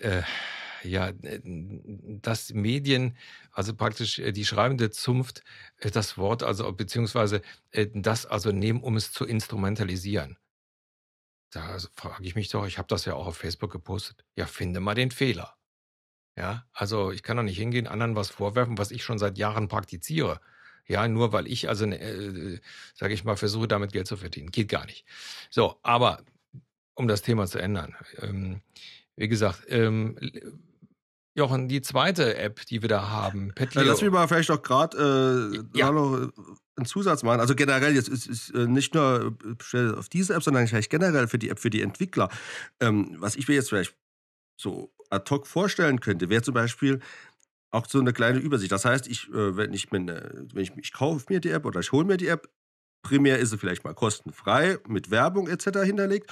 [0.02, 0.22] äh,
[0.84, 3.18] ja, äh, dass Medien,
[3.52, 5.44] also praktisch äh, die schreibende Zunft,
[5.78, 7.42] äh, das Wort, also beziehungsweise
[7.94, 10.38] das also nehmen, um es zu instrumentalisieren.
[11.52, 14.26] Da frage ich mich doch, ich habe das ja auch auf Facebook gepostet.
[14.36, 15.56] Ja, finde mal den Fehler.
[16.36, 19.68] Ja, also ich kann doch nicht hingehen, anderen was vorwerfen, was ich schon seit Jahren
[19.68, 20.42] praktiziere.
[20.88, 22.60] Ja, nur weil ich also, äh,
[22.96, 24.52] sage ich mal, versuche damit Geld zu verdienen.
[24.52, 25.06] Geht gar nicht.
[25.50, 26.24] So, aber
[26.96, 27.96] um das Thema zu ändern.
[28.20, 28.62] Ähm,
[29.16, 30.18] wie gesagt, ähm,
[31.36, 33.84] Jochen, die zweite App, die wir da haben, Petlio.
[33.84, 35.92] Ja, lass mich mal vielleicht auch gerade äh, ja.
[35.92, 36.32] noch
[36.76, 37.40] einen Zusatz machen.
[37.40, 39.36] Also generell, jetzt ist, ist äh, nicht nur
[39.74, 42.30] äh, auf diese App, sondern vielleicht generell für die App für die Entwickler.
[42.80, 43.96] Ähm, was ich mir jetzt vielleicht
[44.58, 47.00] so ad hoc vorstellen könnte, wäre zum Beispiel
[47.72, 48.72] auch so eine kleine Übersicht.
[48.72, 50.08] Das heißt, ich, äh, wenn ich, wenn
[50.56, 52.48] ich, ich kaufe mir die App oder ich hole mir die App,
[53.02, 55.80] primär ist sie vielleicht mal kostenfrei mit Werbung etc.
[55.84, 56.32] hinterlegt.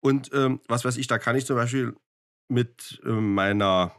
[0.00, 1.94] Und ähm, was weiß ich, da kann ich zum Beispiel
[2.48, 3.92] mit äh, meiner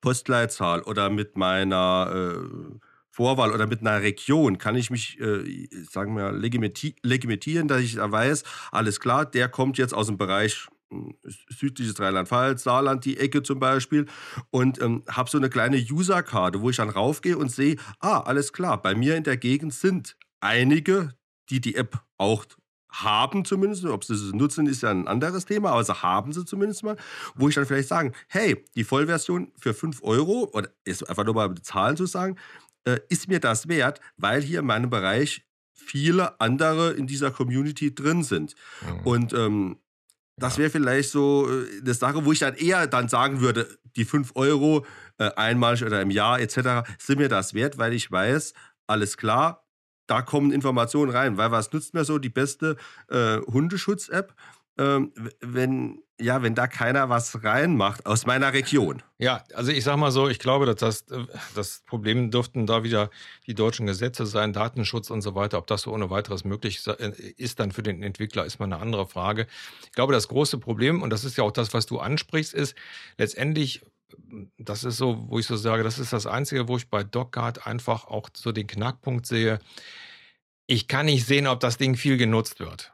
[0.00, 2.78] Postleitzahl oder mit meiner äh,
[3.14, 8.10] Vorwahl oder mit einer Region kann ich mich, äh, sagen wir, legitimieren, dass ich da
[8.10, 8.42] weiß,
[8.72, 11.14] alles klar, der kommt jetzt aus dem Bereich hm,
[11.48, 14.06] südliches Rheinland-Pfalz, Saarland, die Ecke zum Beispiel
[14.50, 18.52] und ähm, habe so eine kleine User-Karte, wo ich dann raufgehe und sehe, ah, alles
[18.52, 21.14] klar, bei mir in der Gegend sind einige,
[21.50, 22.44] die die App auch
[23.02, 26.44] haben zumindest, ob sie es nutzen, ist ja ein anderes Thema, aber sie haben sie
[26.44, 26.96] zumindest mal,
[27.34, 31.34] wo ich dann vielleicht sagen, hey, die Vollversion für 5 Euro, oder ist einfach nur
[31.34, 32.36] mal mit Zahlen zu sagen,
[32.84, 37.94] äh, ist mir das wert, weil hier in meinem Bereich viele andere in dieser Community
[37.94, 38.54] drin sind.
[38.82, 39.00] Mhm.
[39.06, 39.78] Und ähm,
[40.36, 44.04] das wäre vielleicht so äh, eine Sache, wo ich dann eher dann sagen würde, die
[44.04, 44.84] 5 Euro
[45.18, 46.88] äh, einmalig oder im Jahr etc.
[46.98, 48.54] sind mir das wert, weil ich weiß,
[48.86, 49.63] alles klar,
[50.06, 52.76] da kommen Informationen rein, weil was nützt mir so die beste
[53.08, 54.34] äh, Hundeschutz-App,
[54.78, 59.02] ähm, wenn ja, wenn da keiner was reinmacht aus meiner Region.
[59.18, 62.84] Ja, also ich sag mal so, ich glaube, dass das, äh, das Problem dürften da
[62.84, 63.10] wieder
[63.46, 65.58] die deutschen Gesetze sein, Datenschutz und so weiter.
[65.58, 68.78] Ob das so ohne weiteres möglich äh, ist, dann für den Entwickler, ist mal eine
[68.78, 69.48] andere Frage.
[69.86, 72.76] Ich glaube, das große Problem, und das ist ja auch das, was du ansprichst, ist
[73.18, 73.82] letztendlich
[74.58, 77.66] das ist so, wo ich so sage, das ist das Einzige, wo ich bei DocGuard
[77.66, 79.58] einfach auch so den Knackpunkt sehe.
[80.66, 82.92] Ich kann nicht sehen, ob das Ding viel genutzt wird.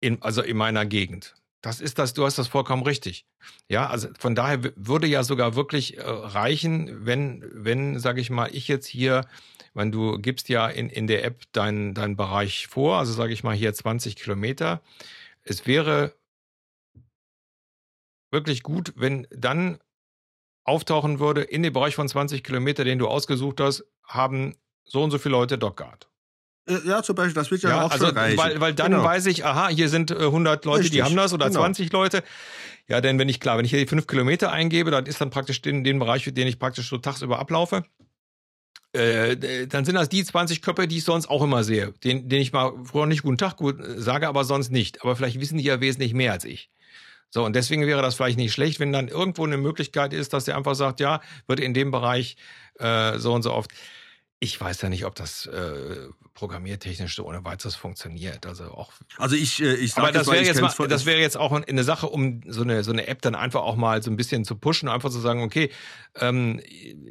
[0.00, 1.34] In, also in meiner Gegend.
[1.62, 3.24] Das ist das, du hast das vollkommen richtig.
[3.70, 8.54] Ja, also von daher würde ja sogar wirklich äh, reichen, wenn, wenn, sage ich mal,
[8.54, 9.26] ich jetzt hier,
[9.72, 13.44] wenn du gibst ja in, in der App deinen dein Bereich vor, also sage ich
[13.44, 14.82] mal hier 20 Kilometer.
[15.42, 16.14] Es wäre
[18.30, 19.78] wirklich gut, wenn dann
[20.64, 25.10] auftauchen würde, in dem Bereich von 20 Kilometer, den du ausgesucht hast, haben so und
[25.10, 26.08] so viele Leute Dockguard.
[26.66, 28.38] Äh, ja, zum Beispiel, das wird ja, ja auch also, schon reichen.
[28.38, 29.04] Weil, weil dann genau.
[29.04, 30.92] weiß ich, aha, hier sind 100 äh, Leute, Richtig.
[30.92, 31.60] die haben das oder genau.
[31.60, 32.22] 20 Leute.
[32.88, 35.30] Ja, denn wenn ich, klar, wenn ich hier die 5 Kilometer eingebe, dann ist dann
[35.30, 37.84] praktisch den, den Bereich, den ich praktisch so tagsüber ablaufe.
[38.92, 42.40] äh, dann sind das die 20 Köpfe, die ich sonst auch immer sehe, den, den
[42.40, 45.02] ich mal früher nicht guten Tag gut äh, sage, aber sonst nicht.
[45.02, 46.70] Aber vielleicht wissen die ja wesentlich mehr als ich.
[47.34, 50.44] So, und deswegen wäre das vielleicht nicht schlecht, wenn dann irgendwo eine Möglichkeit ist, dass
[50.44, 52.36] der einfach sagt, ja, wird in dem Bereich
[52.78, 53.72] äh, so und so oft.
[54.38, 58.44] Ich weiß ja nicht, ob das äh, programmiertechnisch so ohne weiteres funktioniert.
[58.44, 58.92] Also auch.
[59.18, 62.08] Also ich, äh, ich sage das wäre jetzt mal, das wäre jetzt auch eine Sache,
[62.08, 64.88] um so eine so eine App dann einfach auch mal so ein bisschen zu pushen,
[64.88, 65.70] einfach zu sagen, okay,
[66.16, 66.60] ähm,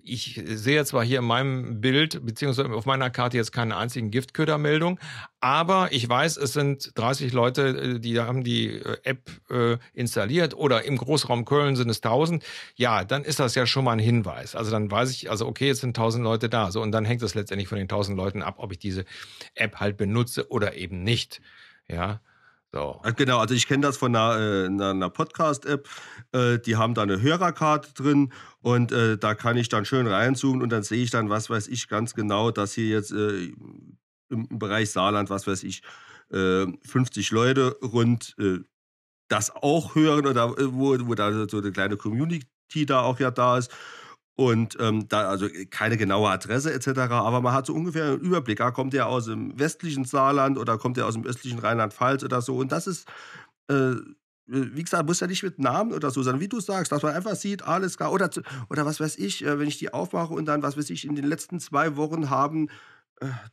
[0.03, 4.99] ich sehe zwar hier in meinem Bild beziehungsweise auf meiner Karte jetzt keine einzigen Giftködermeldung,
[5.43, 10.53] aber ich weiß, es sind 30 Leute, äh, die haben die äh, App äh, installiert
[10.53, 12.41] oder im Großraum Köln sind es 1000.
[12.75, 14.55] Ja, dann ist das ja schon mal ein Hinweis.
[14.55, 16.71] Also dann weiß ich, also okay, jetzt sind 1000 Leute da.
[16.71, 19.03] So und dann hängt es letztendlich von den 1000 Leuten ab, ob ich diese
[19.55, 21.41] App halt benutze oder eben nicht.
[21.87, 22.21] Ja.
[22.71, 22.99] So.
[23.17, 25.87] Genau, also ich kenne das von einer, äh, einer Podcast-App.
[26.31, 30.63] Äh, die haben da eine Hörerkarte drin und äh, da kann ich dann schön reinzoomen
[30.63, 33.99] und dann sehe ich dann, was weiß ich ganz genau, dass hier jetzt im,
[34.29, 35.83] Bereich Saarland, was weiß ich,
[36.31, 38.35] 50 äh, Leute rund
[39.27, 42.47] das auch hören oder wo, wo da so eine kleine Community
[42.87, 43.71] da auch ja da ist.
[44.35, 48.61] Und ähm, da also keine genaue Adresse etc., aber man hat so ungefähr einen Überblick.
[48.61, 52.41] Ah, kommt der aus dem westlichen Saarland oder kommt der aus dem östlichen Rheinland-Pfalz oder
[52.41, 52.57] so.
[52.57, 53.07] Und das ist,
[53.69, 53.93] äh,
[54.47, 57.13] wie gesagt, muss ja nicht mit Namen oder so sein, wie du sagst, dass man
[57.13, 58.11] einfach sieht, alles klar.
[58.11, 58.29] Oder,
[58.69, 61.15] oder was weiß ich, äh, wenn ich die aufmache und dann, was weiß ich, in
[61.15, 62.69] den letzten zwei Wochen haben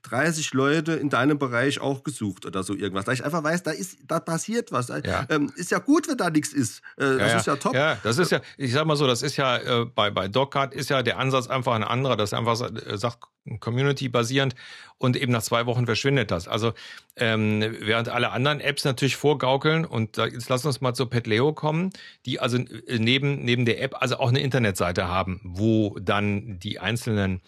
[0.03, 3.05] 30 Leute in deinem Bereich auch gesucht oder so irgendwas.
[3.05, 4.89] Da ich einfach weiß, da ist, da passiert was.
[4.89, 5.27] Ja.
[5.29, 6.81] Ähm, ist ja gut, wenn da nichts ist.
[6.97, 7.75] Äh, das ja, ist ja top.
[7.75, 10.75] Ja, das ist ja, ich sag mal so, das ist ja äh, bei, bei DocCard
[10.75, 13.19] ist ja der Ansatz einfach ein anderer, das einfach äh, sagt,
[13.59, 14.55] Community basierend
[14.99, 16.47] und eben nach zwei Wochen verschwindet das.
[16.47, 16.73] Also
[17.17, 21.53] ähm, während alle anderen Apps natürlich vorgaukeln und da, jetzt lass uns mal zu Petleo
[21.53, 21.91] kommen,
[22.27, 26.79] die also äh, neben, neben der App also auch eine Internetseite haben, wo dann die
[26.79, 27.41] einzelnen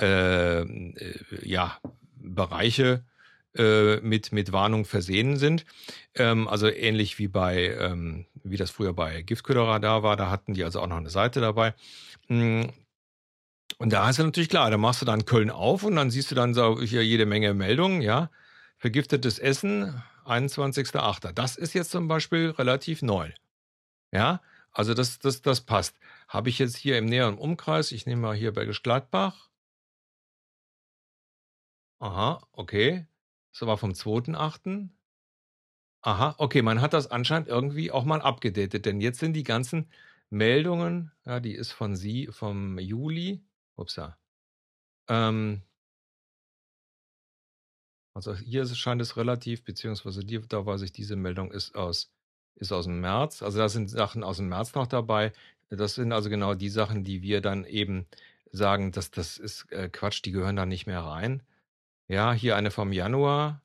[0.00, 1.78] äh, äh, ja,
[2.16, 3.04] Bereiche
[3.56, 5.64] äh, mit, mit Warnung versehen sind.
[6.14, 10.64] Ähm, also ähnlich wie bei, ähm, wie das früher bei Giftköderradar war, da hatten die
[10.64, 11.74] also auch noch eine Seite dabei.
[12.28, 12.70] Hm.
[13.78, 16.30] Und da ist ja natürlich klar, da machst du dann Köln auf und dann siehst
[16.30, 18.30] du dann so hier jede Menge Meldungen, ja.
[18.76, 21.32] Vergiftetes Essen, 21.8.
[21.32, 23.30] Das ist jetzt zum Beispiel relativ neu.
[24.12, 24.40] Ja,
[24.72, 25.96] also das, das, das passt.
[26.28, 29.47] Habe ich jetzt hier im näheren Umkreis, ich nehme mal hier Bergisch Gladbach,
[32.00, 33.06] Aha, okay.
[33.52, 34.90] Das war vom 2.8.
[36.02, 39.90] Aha, okay, man hat das anscheinend irgendwie auch mal abgedatet, denn jetzt sind die ganzen
[40.30, 43.42] Meldungen, ja, die ist von Sie vom Juli.
[43.76, 44.18] Upsa.
[45.08, 45.62] Ähm,
[48.14, 52.10] also hier scheint es relativ, beziehungsweise die, da weiß ich, diese Meldung ist aus,
[52.56, 53.42] ist aus dem März.
[53.42, 55.32] Also da sind Sachen aus dem März noch dabei.
[55.70, 58.06] Das sind also genau die Sachen, die wir dann eben
[58.52, 61.42] sagen, dass das ist äh, Quatsch, die gehören da nicht mehr rein.
[62.10, 63.62] Ja, hier eine vom Januar.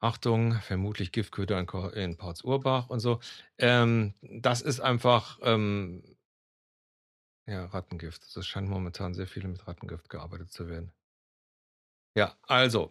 [0.00, 3.20] Achtung, vermutlich Giftköder in, in Ports-Urbach und so.
[3.58, 6.02] Ähm, das ist einfach, ähm,
[7.46, 8.22] ja, Rattengift.
[8.36, 10.92] Es scheint momentan sehr viel mit Rattengift gearbeitet zu werden.
[12.16, 12.90] Ja, also,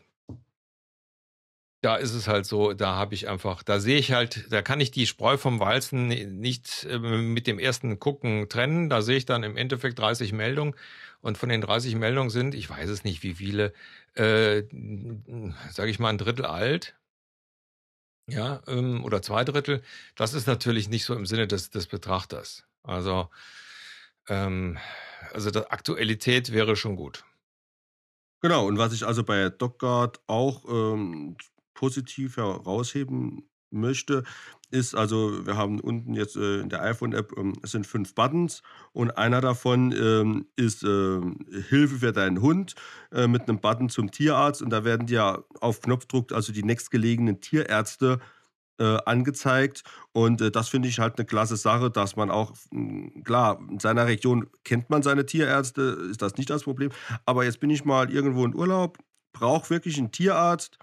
[1.85, 4.81] da ist es halt so, da habe ich einfach, da sehe ich halt, da kann
[4.81, 8.89] ich die Spreu vom Walzen nicht äh, mit dem ersten Gucken trennen.
[8.89, 10.75] Da sehe ich dann im Endeffekt 30 Meldungen
[11.21, 13.71] und von den 30 Meldungen sind, ich weiß es nicht, wie viele,
[14.15, 14.63] äh,
[15.71, 16.95] sage ich mal, ein Drittel alt.
[18.27, 19.83] Ja, ähm, oder zwei Drittel.
[20.15, 22.65] Das ist natürlich nicht so im Sinne des, des Betrachters.
[22.81, 23.29] Also,
[24.27, 24.79] ähm,
[25.33, 27.23] also die Aktualität wäre schon gut.
[28.41, 31.37] Genau, und was ich also bei DocGuard auch ähm,
[31.75, 34.23] positiv herausheben möchte,
[34.71, 38.63] ist, also wir haben unten jetzt äh, in der iPhone-App, ähm, es sind fünf Buttons
[38.93, 41.21] und einer davon ähm, ist äh,
[41.69, 42.75] Hilfe für deinen Hund
[43.11, 47.41] äh, mit einem Button zum Tierarzt und da werden dir auf Knopfdruck also die nächstgelegenen
[47.41, 48.19] Tierärzte
[48.79, 49.83] äh, angezeigt
[50.13, 53.79] und äh, das finde ich halt eine klasse Sache, dass man auch, mh, klar, in
[53.79, 56.91] seiner Region kennt man seine Tierärzte, ist das nicht das Problem,
[57.25, 58.97] aber jetzt bin ich mal irgendwo in Urlaub,
[59.31, 60.79] brauche wirklich einen Tierarzt,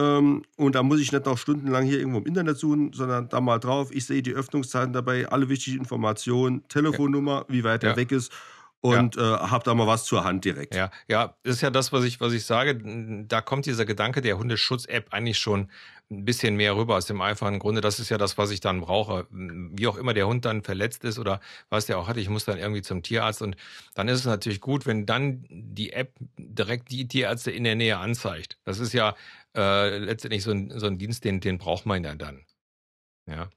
[0.00, 3.40] ähm, und da muss ich nicht noch stundenlang hier irgendwo im Internet suchen, sondern da
[3.40, 3.90] mal drauf.
[3.92, 8.32] Ich sehe die Öffnungszeiten dabei, alle wichtigen Informationen, Telefonnummer, wie weit er weg ist
[8.80, 9.36] und ja.
[9.36, 10.74] äh, habe da mal was zur Hand direkt.
[10.74, 12.80] Ja, ja, das ist ja das, was ich, was ich sage.
[13.28, 15.68] Da kommt dieser Gedanke der Hundeschutz-App eigentlich schon
[16.10, 17.80] ein bisschen mehr rüber aus dem einfachen Grunde.
[17.80, 19.26] Das ist ja das, was ich dann brauche.
[19.30, 22.44] Wie auch immer der Hund dann verletzt ist oder was der auch hat, ich muss
[22.46, 23.56] dann irgendwie zum Tierarzt und
[23.94, 27.98] dann ist es natürlich gut, wenn dann die App direkt die Tierärzte in der Nähe
[27.98, 28.58] anzeigt.
[28.64, 29.14] Das ist ja
[29.56, 32.44] äh, letztendlich so ein, so ein Dienst, den, den braucht man ja dann.
[33.26, 33.50] Ja.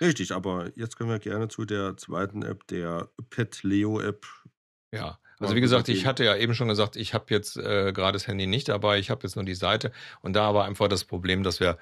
[0.00, 4.26] Richtig, aber jetzt können wir gerne zu der zweiten App, der Pet Leo App.
[4.92, 8.12] Ja, Also wie gesagt, ich hatte ja eben schon gesagt, ich habe jetzt äh, gerade
[8.12, 11.04] das Handy nicht dabei, ich habe jetzt nur die Seite und da war einfach das
[11.04, 11.78] Problem, dass wir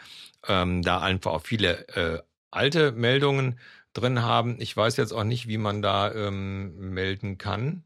[0.47, 3.59] ähm, da einfach auch viele äh, alte Meldungen
[3.93, 4.57] drin haben.
[4.61, 7.85] Ich weiß jetzt auch nicht, wie man da ähm, melden kann,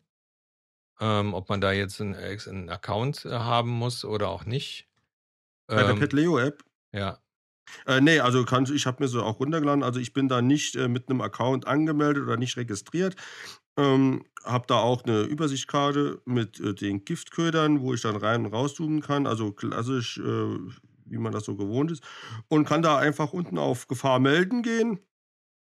[1.01, 4.89] ähm, ob man da jetzt einen, einen Account äh, haben muss oder auch nicht.
[5.73, 6.63] Bei der Ähm, PetLeo-App?
[6.93, 7.23] ja,
[7.87, 9.83] Äh, nee, also kann, ich habe mir so auch runtergeladen.
[9.83, 13.17] Also ich bin da nicht äh, mit einem Account angemeldet oder nicht registriert.
[13.77, 18.53] Ähm, habe da auch eine Übersichtskarte mit äh, den Giftködern, wo ich dann rein und
[18.55, 19.27] rauszoomen kann.
[19.27, 20.23] Also klassisch, äh,
[21.05, 22.03] wie man das so gewohnt ist.
[22.49, 25.01] Und kann da einfach unten auf Gefahr melden gehen.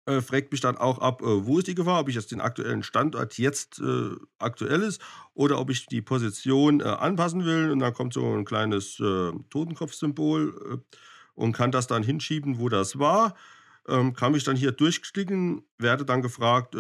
[0.10, 2.42] Äh, fragt mich dann auch ab, äh, wo ist die Gefahr, ob ich jetzt den
[2.42, 5.00] aktuellen Standort jetzt äh, aktuell ist
[5.36, 7.70] oder ob ich die Position äh, anpassen will.
[7.70, 10.98] Und dann kommt so ein kleines äh, Totenkopfsymbol äh,
[11.36, 13.36] und kann das dann hinschieben, wo das war.
[13.88, 16.76] Ähm, kann mich dann hier durchklicken, werde dann gefragt,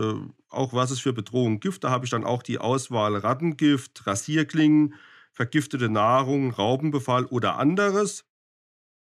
[0.49, 1.83] auch was es für Bedrohungen gibt.
[1.83, 4.95] Da habe ich dann auch die Auswahl Rattengift, Rasierklingen,
[5.31, 8.25] vergiftete Nahrung, Raubenbefall oder anderes.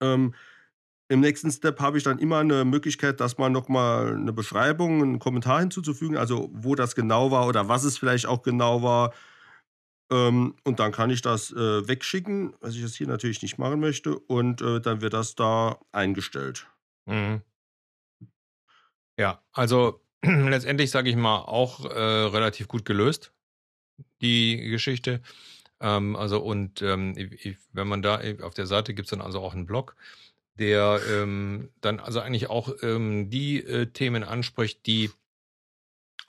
[0.02, 0.34] Ähm,
[1.14, 5.20] Im nächsten Step habe ich dann immer eine Möglichkeit, dass man nochmal eine Beschreibung, einen
[5.20, 9.14] Kommentar hinzuzufügen, also wo das genau war oder was es vielleicht auch genau war.
[10.12, 13.80] Ähm, und dann kann ich das äh, wegschicken, was ich jetzt hier natürlich nicht machen
[13.80, 16.66] möchte, und äh, dann wird das da eingestellt.
[17.06, 17.44] Mhm.
[19.20, 23.34] Ja, also letztendlich sage ich mal auch äh, relativ gut gelöst,
[24.24, 25.22] die Geschichte.
[25.80, 27.16] Ähm, also und ähm,
[27.72, 29.96] wenn man da auf der Seite gibt es dann also auch einen Blog,
[30.60, 35.10] der ähm, dann also eigentlich auch ähm, die äh, Themen anspricht, die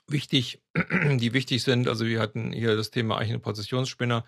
[0.07, 1.87] wichtig, die wichtig sind.
[1.87, 4.25] Also wir hatten hier das Thema eigentlich eine Prozessionsspinner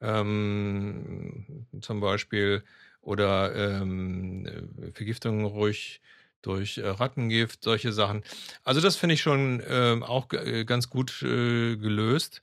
[0.00, 2.64] ähm, zum Beispiel
[3.02, 4.46] oder ähm,
[4.92, 6.00] Vergiftungen ruhig
[6.42, 8.22] durch äh, Rattengift, solche Sachen.
[8.64, 12.42] Also das finde ich schon ähm, auch äh, ganz gut äh, gelöst.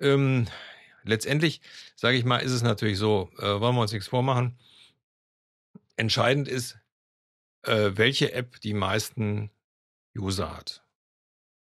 [0.00, 0.46] Ähm,
[1.04, 1.60] letztendlich,
[1.96, 4.56] sage ich mal, ist es natürlich so, äh, wollen wir uns nichts vormachen.
[5.98, 6.78] Entscheidend ist,
[7.62, 9.50] äh, welche App die meisten
[10.16, 10.84] User hat.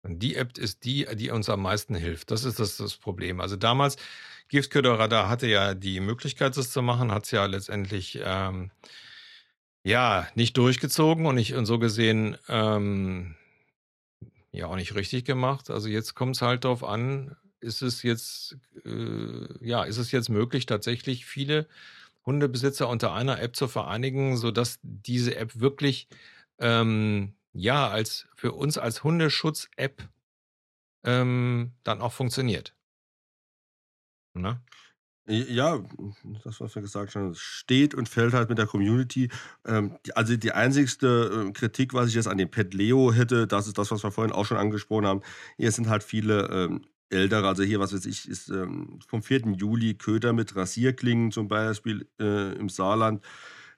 [0.03, 2.31] Und die App ist die, die uns am meisten hilft.
[2.31, 3.41] Das ist das, das Problem.
[3.41, 3.97] Also damals,
[4.47, 8.71] Giftköderradar hatte ja die Möglichkeit, das zu machen, hat es ja letztendlich ähm,
[9.83, 13.35] ja nicht durchgezogen und nicht und so gesehen ähm,
[14.51, 15.69] ja auch nicht richtig gemacht.
[15.69, 20.29] Also jetzt kommt es halt darauf an, ist es jetzt äh, ja ist es jetzt
[20.29, 21.67] möglich tatsächlich viele
[22.25, 26.07] Hundebesitzer unter einer App zu vereinigen, sodass diese App wirklich
[26.59, 30.07] ähm, ja als für uns als Hundeschutz-App
[31.03, 32.75] ähm, dann auch funktioniert.
[34.33, 34.61] Ne?
[35.31, 35.79] Ja,
[36.43, 39.29] das, was wir gesagt haben, steht und fällt halt mit der Community.
[39.63, 43.67] Ähm, also die einzigste äh, Kritik, was ich jetzt an dem Pet Leo hätte, das
[43.67, 45.21] ist das, was wir vorhin auch schon angesprochen haben.
[45.57, 49.53] Hier sind halt viele ähm, ältere, also hier, was weiß ich, ist ähm, vom 4.
[49.57, 53.23] Juli Köder mit Rasierklingen zum Beispiel äh, im Saarland.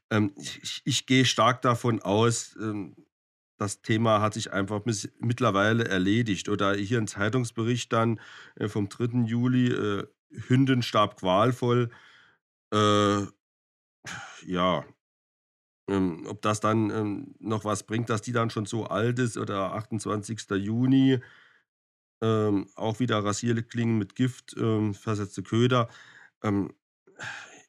[0.10, 2.96] Ähm, ich, ich gehe stark davon aus, ähm,
[3.62, 4.82] das Thema hat sich einfach
[5.20, 6.50] mittlerweile erledigt.
[6.50, 8.20] Oder hier ein Zeitungsbericht dann
[8.56, 9.26] äh, vom 3.
[9.28, 10.08] Juli, äh,
[10.48, 11.92] Hündin starb qualvoll.
[12.74, 13.22] Äh,
[14.46, 14.84] ja,
[15.88, 19.38] ähm, ob das dann ähm, noch was bringt, dass die dann schon so alt ist
[19.38, 20.50] oder 28.
[20.52, 21.20] Juni,
[22.22, 25.90] ähm, auch wieder Rasierklingen mit Gift, ähm, versetzte Köder.
[26.44, 26.74] Ähm,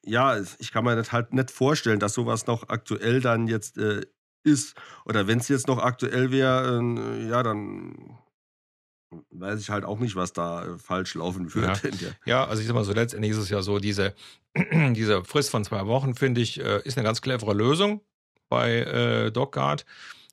[0.03, 4.01] ja, ich kann mir das halt nicht vorstellen, dass sowas noch aktuell dann jetzt äh,
[4.43, 4.75] ist.
[5.05, 8.17] Oder wenn es jetzt noch aktuell wäre, äh, ja, dann
[9.29, 11.53] weiß ich halt auch nicht, was da äh, falsch laufen Ja.
[11.53, 11.91] würde.
[11.97, 14.13] der- Ja, also ich sag mal so, letztendlich ist es ja so, diese,
[14.55, 18.01] diese Frist von zwei Wochen, finde ich, äh, ist eine ganz clevere Lösung
[18.49, 19.85] bei äh, DocGuard.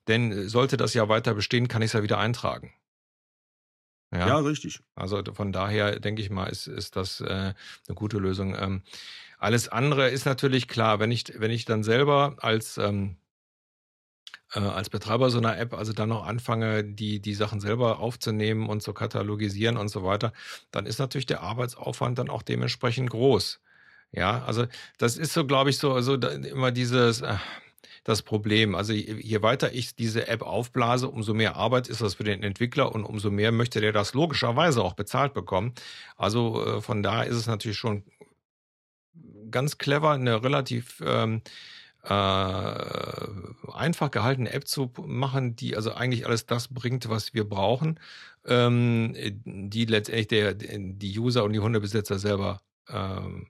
[0.09, 2.73] Denn sollte das ja weiter bestehen, kann ich es ja wieder eintragen.
[4.13, 4.81] Ja, Ja, richtig.
[4.97, 8.55] also von daher denke ich mal, ist, ist das äh, eine gute Lösung.
[8.57, 8.83] Ähm,
[9.39, 13.19] alles andere ist natürlich klar, wenn ich, wenn ich dann selber als, ähm,
[14.55, 18.69] äh, als Betreiber so einer App also dann noch anfange, die, die Sachen selber aufzunehmen
[18.69, 20.33] und zu katalogisieren und so weiter,
[20.71, 23.61] dann ist natürlich der Arbeitsaufwand dann auch dementsprechend groß.
[24.13, 24.67] Ja, also
[24.99, 27.37] das ist so, glaube ich, so, so immer dieses, äh,
[28.11, 28.75] das Problem.
[28.75, 32.95] Also je, weiter ich diese App aufblase, umso mehr Arbeit ist das für den Entwickler
[32.95, 35.73] und umso mehr möchte der das logischerweise auch bezahlt bekommen.
[36.17, 38.05] Also äh, von daher ist es natürlich schon
[39.51, 41.43] ganz clever, eine relativ ähm,
[42.03, 42.11] äh,
[43.73, 48.01] einfach gehaltene App zu machen, die also eigentlich alles das bringt, was wir brauchen,
[48.47, 53.49] ähm, die letztendlich der, die User und die Hundebesitzer selber ähm,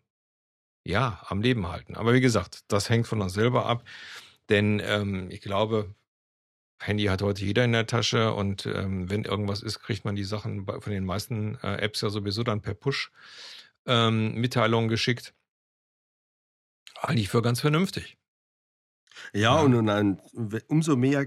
[0.84, 1.94] ja am Leben halten.
[1.96, 3.84] Aber wie gesagt, das hängt von uns selber ab,
[4.51, 5.94] denn ähm, ich glaube,
[6.80, 10.24] Handy hat heute jeder in der Tasche und ähm, wenn irgendwas ist, kriegt man die
[10.24, 15.34] Sachen bei, von den meisten äh, Apps ja sowieso dann per Push-Mitteilungen ähm, geschickt.
[17.01, 18.18] Eigentlich für ganz vernünftig.
[19.32, 19.61] Ja, ja.
[19.61, 20.20] und, und dann,
[20.68, 21.26] umso mehr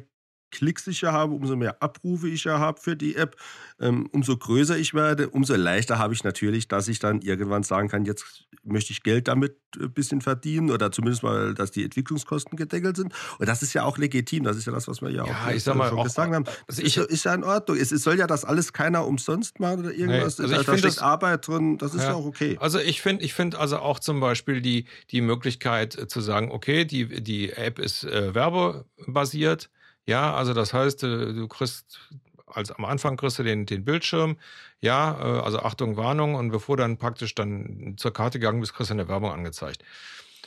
[0.53, 3.35] Klicks ich ja habe, umso mehr Abrufe ich ja habe für die App,
[3.81, 7.89] ähm, umso größer ich werde, umso leichter habe ich natürlich, dass ich dann irgendwann sagen
[7.89, 12.55] kann, jetzt möchte ich Geld damit ein bisschen verdienen oder zumindest mal, dass die Entwicklungskosten
[12.55, 13.13] gedeckelt sind.
[13.39, 15.51] Und das ist ja auch legitim, das ist ja das, was wir ja, ja auch
[15.51, 16.45] ich sag mal, schon auch, gesagt haben.
[16.67, 17.77] Also ich, ist, ist, ja in Ordnung.
[17.77, 20.37] Es, es, soll ja das alles keiner umsonst machen oder irgendwas.
[20.37, 22.57] Nee, also da, da steckt das, Arbeit drin, das ist ja, ja auch okay.
[22.59, 26.51] Also ich finde ich find also auch zum Beispiel die, die Möglichkeit äh, zu sagen,
[26.51, 29.69] okay, die, die App ist äh, werbebasiert,
[30.05, 31.99] ja, also das heißt, äh, du kriegst
[32.47, 34.37] als am Anfang kriegst du den, den Bildschirm,
[34.81, 38.91] ja, äh, also Achtung, Warnung, und bevor dann praktisch dann zur Karte gegangen bist, kriegst
[38.91, 39.83] du eine Werbung angezeigt.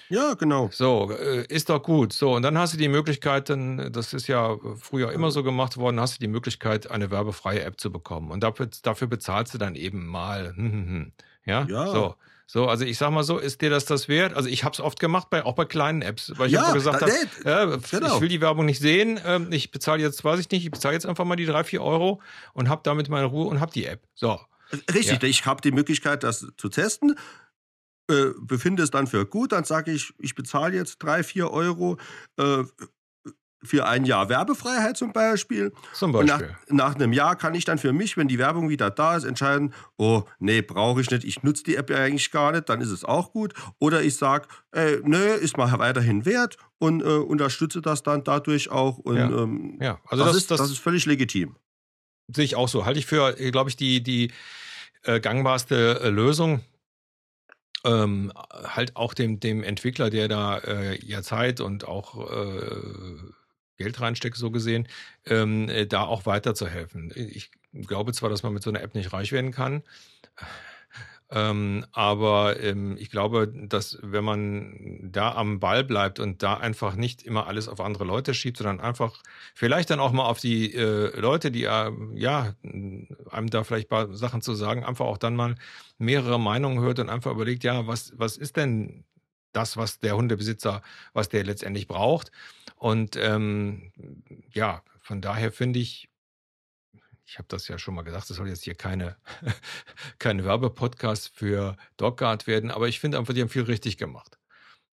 [0.08, 0.68] Ja, genau.
[0.72, 2.12] So, äh, ist doch gut.
[2.12, 5.76] So, und dann hast du die Möglichkeit, dann, das ist ja früher immer so gemacht
[5.78, 8.30] worden, hast du die Möglichkeit, eine werbefreie App zu bekommen.
[8.30, 10.54] Und dafür, dafür bezahlst du dann eben mal.
[11.48, 11.64] Ja?
[11.68, 11.86] ja.
[11.86, 12.16] So.
[12.48, 14.34] So, also ich sag mal so, ist dir das das wert?
[14.34, 17.02] Also ich habe es oft gemacht, bei, auch bei kleinen Apps, weil ich ja, gesagt
[17.02, 17.12] habe,
[17.44, 18.14] ja, genau.
[18.14, 20.94] ich will die Werbung nicht sehen, ähm, ich bezahle jetzt, weiß ich nicht, ich bezahle
[20.94, 22.22] jetzt einfach mal die drei, vier Euro
[22.52, 24.02] und habe damit meine Ruhe und habe die App.
[24.14, 24.38] So.
[24.92, 25.28] Richtig, ja.
[25.28, 27.16] ich habe die Möglichkeit, das zu testen.
[28.08, 31.98] Äh, befinde es dann für gut, dann sage ich, ich bezahle jetzt drei, vier Euro,
[32.36, 32.62] äh,
[33.66, 35.72] für ein Jahr Werbefreiheit zum Beispiel.
[35.92, 36.54] Zum Beispiel.
[36.68, 39.24] Nach, nach, einem Jahr kann ich dann für mich, wenn die Werbung wieder da ist,
[39.24, 42.80] entscheiden, oh, nee, brauche ich nicht, ich nutze die App ja eigentlich gar nicht, dann
[42.80, 43.54] ist es auch gut.
[43.78, 48.70] Oder ich sage, äh, nee, ist mal weiterhin wert und äh, unterstütze das dann dadurch
[48.70, 48.98] auch.
[48.98, 49.28] Und, ja.
[49.28, 50.00] Ähm, ja.
[50.06, 51.56] also das, das, ist, das, das ist völlig legitim.
[52.28, 52.84] Sehe ich auch so.
[52.84, 54.32] Halte ich für, glaube ich, die, die
[55.06, 56.60] äh, gangbarste äh, Lösung.
[57.84, 58.32] Ähm,
[58.64, 62.80] halt auch dem, dem Entwickler, der da äh, ja Zeit und auch äh,
[63.76, 64.88] Geld reinstecke, so gesehen,
[65.26, 67.12] ähm, äh, da auch weiterzuhelfen.
[67.14, 69.82] Ich glaube zwar, dass man mit so einer App nicht reich werden kann,
[71.30, 76.94] ähm, aber ähm, ich glaube, dass wenn man da am Ball bleibt und da einfach
[76.94, 79.22] nicht immer alles auf andere Leute schiebt, sondern einfach
[79.54, 84.14] vielleicht dann auch mal auf die äh, Leute, die äh, ja einem da vielleicht paar
[84.14, 85.56] Sachen zu sagen, einfach auch dann mal
[85.98, 89.04] mehrere Meinungen hört und einfach überlegt, ja, was, was ist denn
[89.56, 90.82] das, was der Hundebesitzer,
[91.12, 92.30] was der letztendlich braucht.
[92.76, 93.92] Und ähm,
[94.52, 96.08] ja, von daher finde ich,
[97.24, 99.16] ich habe das ja schon mal gesagt, das soll jetzt hier keine,
[100.18, 104.38] keine Werbepodcast für Dogguard werden, aber ich finde einfach, die haben viel richtig gemacht.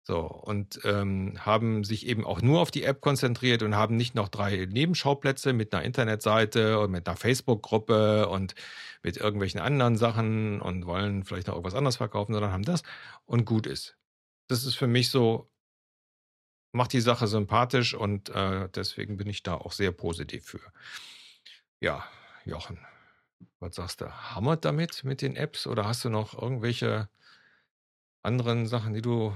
[0.03, 4.15] So, und ähm, haben sich eben auch nur auf die App konzentriert und haben nicht
[4.15, 8.55] noch drei Nebenschauplätze mit einer Internetseite und mit einer Facebook-Gruppe und
[9.03, 12.83] mit irgendwelchen anderen Sachen und wollen vielleicht noch irgendwas anderes verkaufen, sondern haben das
[13.27, 13.98] und gut ist
[14.49, 15.51] das ist für mich so,
[16.73, 20.61] macht die Sache sympathisch und äh, deswegen bin ich da auch sehr positiv für.
[21.81, 22.05] Ja,
[22.45, 22.79] Jochen,
[23.61, 24.11] was sagst du?
[24.35, 27.09] Hammert damit mit den Apps oder hast du noch irgendwelche
[28.23, 29.35] anderen Sachen, die du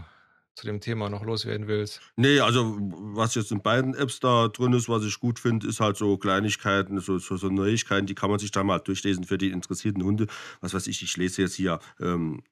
[0.54, 2.00] zu dem Thema noch loswerden willst?
[2.16, 5.80] Nee, also was jetzt in beiden Apps da drin ist, was ich gut finde, ist
[5.80, 9.38] halt so Kleinigkeiten, so, so, so, Neuigkeiten, die kann man sich da mal durchlesen für
[9.38, 10.26] die interessierten Hunde.
[10.60, 12.42] Was weiß ich, ich lese jetzt hier ähm,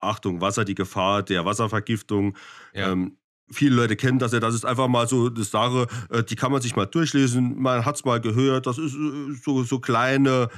[0.00, 2.36] Achtung, Wasser, die Gefahr der Wasservergiftung.
[2.74, 2.92] Ja.
[2.92, 3.16] Ähm,
[3.50, 6.52] viele Leute kennen das ja, das ist einfach mal so eine Sache, äh, die kann
[6.52, 10.48] man sich mal durchlesen, man hat es mal gehört, das ist äh, so, so kleine.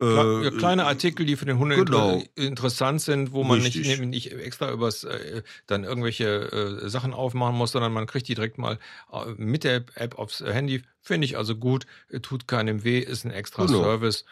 [0.00, 2.22] Äh, ja, kleine Artikel, die für den Hund genau.
[2.34, 7.72] interessant sind, wo man nicht, nicht, extra übers äh, dann irgendwelche äh, Sachen aufmachen muss,
[7.72, 8.78] sondern man kriegt die direkt mal
[9.12, 10.82] äh, mit der App aufs Handy.
[11.02, 11.84] Finde ich also gut,
[12.22, 13.82] tut keinem weh, ist ein extra genau.
[13.82, 14.24] Service.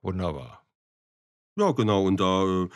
[0.00, 0.64] Wunderbar.
[1.54, 2.02] Ja, genau.
[2.02, 2.66] Und da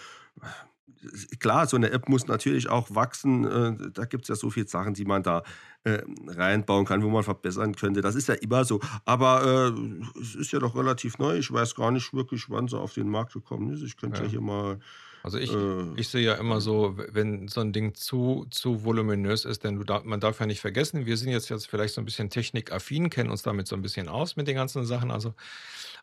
[1.39, 3.45] klar, so eine App muss natürlich auch wachsen.
[3.45, 5.43] Äh, da gibt es ja so viele Sachen, die man da
[5.85, 8.01] äh, reinbauen kann, wo man verbessern könnte.
[8.01, 8.81] Das ist ja immer so.
[9.05, 11.37] Aber äh, es ist ja doch relativ neu.
[11.37, 13.83] Ich weiß gar nicht wirklich, wann sie auf den Markt gekommen ist.
[13.83, 14.79] Ich könnte ja, ja hier mal.
[15.27, 19.45] Also ich, äh, ich sehe ja immer so, wenn so ein Ding zu, zu voluminös
[19.45, 22.05] ist, denn da, man darf ja nicht vergessen, wir sind jetzt, jetzt vielleicht so ein
[22.05, 25.11] bisschen technikaffin, kennen uns damit so ein bisschen aus mit den ganzen Sachen.
[25.11, 25.35] Also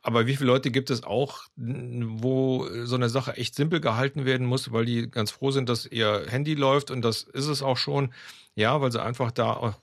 [0.02, 4.46] aber wie viele Leute gibt es auch, wo so eine Sache echt simpel gehalten werden
[4.46, 7.78] muss, weil die ganz froh sind, dass ihr Handy läuft und das ist es auch
[7.78, 8.14] schon.
[8.56, 9.78] Ja, weil sie einfach da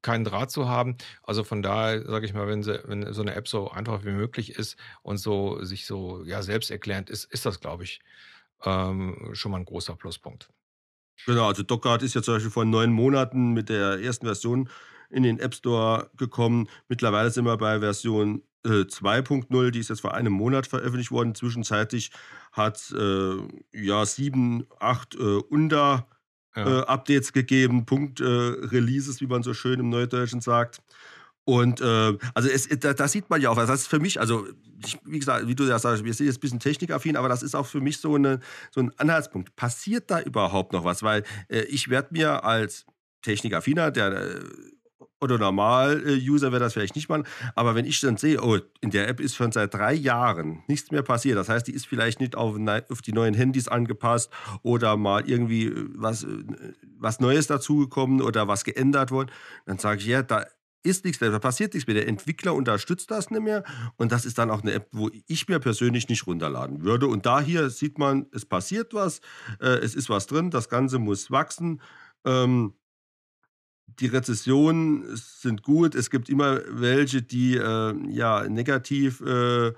[0.00, 0.96] keinen Draht zu haben.
[1.22, 4.12] Also von daher sage ich mal, wenn, sie, wenn so eine App so einfach wie
[4.12, 8.00] möglich ist und so sich so ja selbsterklärend ist, ist das, glaube ich,
[8.64, 10.50] ähm, schon mal ein großer Pluspunkt.
[11.26, 14.68] Genau, also Dockguard ist ja zum Beispiel vor neun Monaten mit der ersten Version
[15.10, 16.68] in den App Store gekommen.
[16.88, 21.34] Mittlerweile sind wir bei Version äh, 2.0, die ist jetzt vor einem Monat veröffentlicht worden.
[21.34, 22.10] Zwischenzeitlich
[22.52, 23.36] hat äh,
[23.72, 26.08] ja sieben, acht äh, Under
[26.56, 26.80] ja.
[26.80, 30.82] Äh, Updates gegeben, Punkt äh, Releases, wie man so schön im Neudeutschen sagt.
[31.48, 33.56] Und äh, also es, da, das sieht man ja auch.
[33.56, 34.46] Also das ist für mich, also
[34.84, 37.42] ich, wie gesagt, wie du ja sagst, wir sind jetzt ein bisschen technikaffin, aber das
[37.42, 38.40] ist auch für mich so, eine,
[38.70, 39.56] so ein Anhaltspunkt.
[39.56, 41.02] Passiert da überhaupt noch was?
[41.02, 42.84] Weil äh, ich werde mir als
[43.22, 44.40] Technikaffiner, der äh,
[45.22, 47.24] oder Normal-User wird das vielleicht nicht machen,
[47.56, 50.92] aber wenn ich dann sehe, oh, in der App ist schon seit drei Jahren nichts
[50.92, 52.56] mehr passiert, das heißt, die ist vielleicht nicht auf,
[52.88, 54.30] auf die neuen Handys angepasst
[54.62, 56.44] oder mal irgendwie äh, was, äh,
[56.98, 59.30] was Neues dazugekommen oder was geändert worden,
[59.64, 60.44] dann sage ich, ja, da
[60.82, 61.94] ist nichts mehr, da passiert nichts mehr.
[61.94, 63.64] Der Entwickler unterstützt das nicht mehr
[63.96, 67.06] und das ist dann auch eine App, wo ich mir persönlich nicht runterladen würde.
[67.06, 69.20] Und da hier sieht man, es passiert was,
[69.60, 71.80] äh, es ist was drin, das Ganze muss wachsen.
[72.24, 72.74] Ähm,
[74.00, 75.94] die Rezessionen sind gut.
[75.94, 79.72] Es gibt immer welche, die äh, ja negativ äh,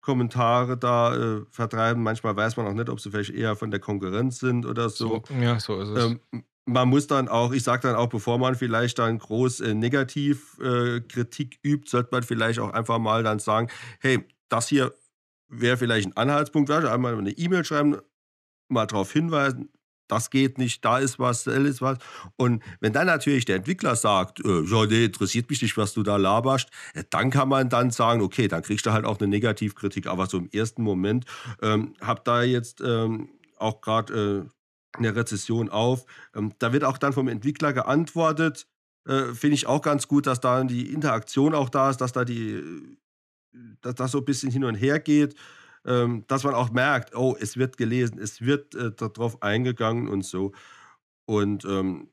[0.00, 2.02] Kommentare da äh, vertreiben.
[2.02, 5.22] Manchmal weiß man auch nicht, ob sie vielleicht eher von der Konkurrenz sind oder so.
[5.26, 6.04] so ja, so ist es.
[6.04, 9.74] Ähm, man muss dann auch, ich sage dann auch, bevor man vielleicht dann groß äh,
[9.74, 13.68] Negativkritik äh, übt, sollte man vielleicht auch einfach mal dann sagen,
[14.00, 14.94] hey, das hier
[15.48, 17.98] wäre vielleicht ein Anhaltspunkt, einmal eine E-Mail schreiben,
[18.68, 19.70] mal darauf hinweisen,
[20.08, 21.98] das geht nicht, da ist was, da ist was.
[22.36, 26.02] Und wenn dann natürlich der Entwickler sagt, äh, ja, nee, interessiert mich nicht, was du
[26.02, 29.28] da laberst, äh, dann kann man dann sagen, okay, dann kriegst du halt auch eine
[29.28, 30.06] Negativkritik.
[30.06, 31.24] Aber so im ersten Moment
[31.62, 34.50] ähm, hab da jetzt ähm, auch gerade
[34.94, 36.04] äh, eine Rezession auf.
[36.34, 38.66] Ähm, da wird auch dann vom Entwickler geantwortet.
[39.06, 42.24] Äh, Finde ich auch ganz gut, dass da die Interaktion auch da ist, dass da
[42.24, 42.62] die,
[43.80, 45.34] dass das so ein bisschen hin und her geht,
[45.84, 50.24] ähm, dass man auch merkt, oh, es wird gelesen, es wird äh, darauf eingegangen und
[50.24, 50.52] so.
[51.24, 52.08] Und ähm,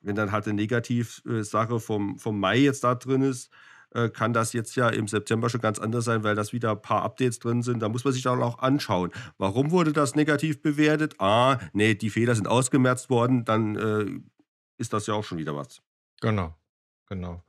[0.00, 3.50] wenn dann halt eine Negativsache vom, vom Mai jetzt da drin ist,
[3.94, 6.82] äh, kann das jetzt ja im September schon ganz anders sein, weil das wieder ein
[6.82, 7.80] paar Updates drin sind.
[7.80, 9.10] Da muss man sich dann auch anschauen.
[9.38, 11.14] Warum wurde das negativ bewertet?
[11.18, 14.06] Ah, nee, die Fehler sind ausgemerzt worden, dann äh,
[14.76, 15.80] ist das ja auch schon wieder was.
[16.20, 16.54] Genau,
[17.06, 17.42] genau.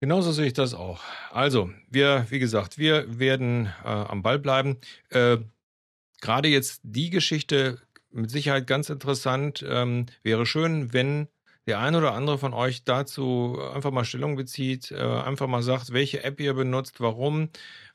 [0.00, 1.02] Genauso sehe ich das auch.
[1.30, 4.78] Also, wir, wie gesagt, wir werden äh, am Ball bleiben.
[5.10, 5.38] Äh,
[6.22, 9.64] Gerade jetzt die Geschichte mit Sicherheit ganz interessant.
[9.66, 11.28] Ähm, wäre schön, wenn
[11.66, 15.92] der ein oder andere von euch dazu einfach mal Stellung bezieht, äh, einfach mal sagt,
[15.92, 17.50] welche App ihr benutzt, warum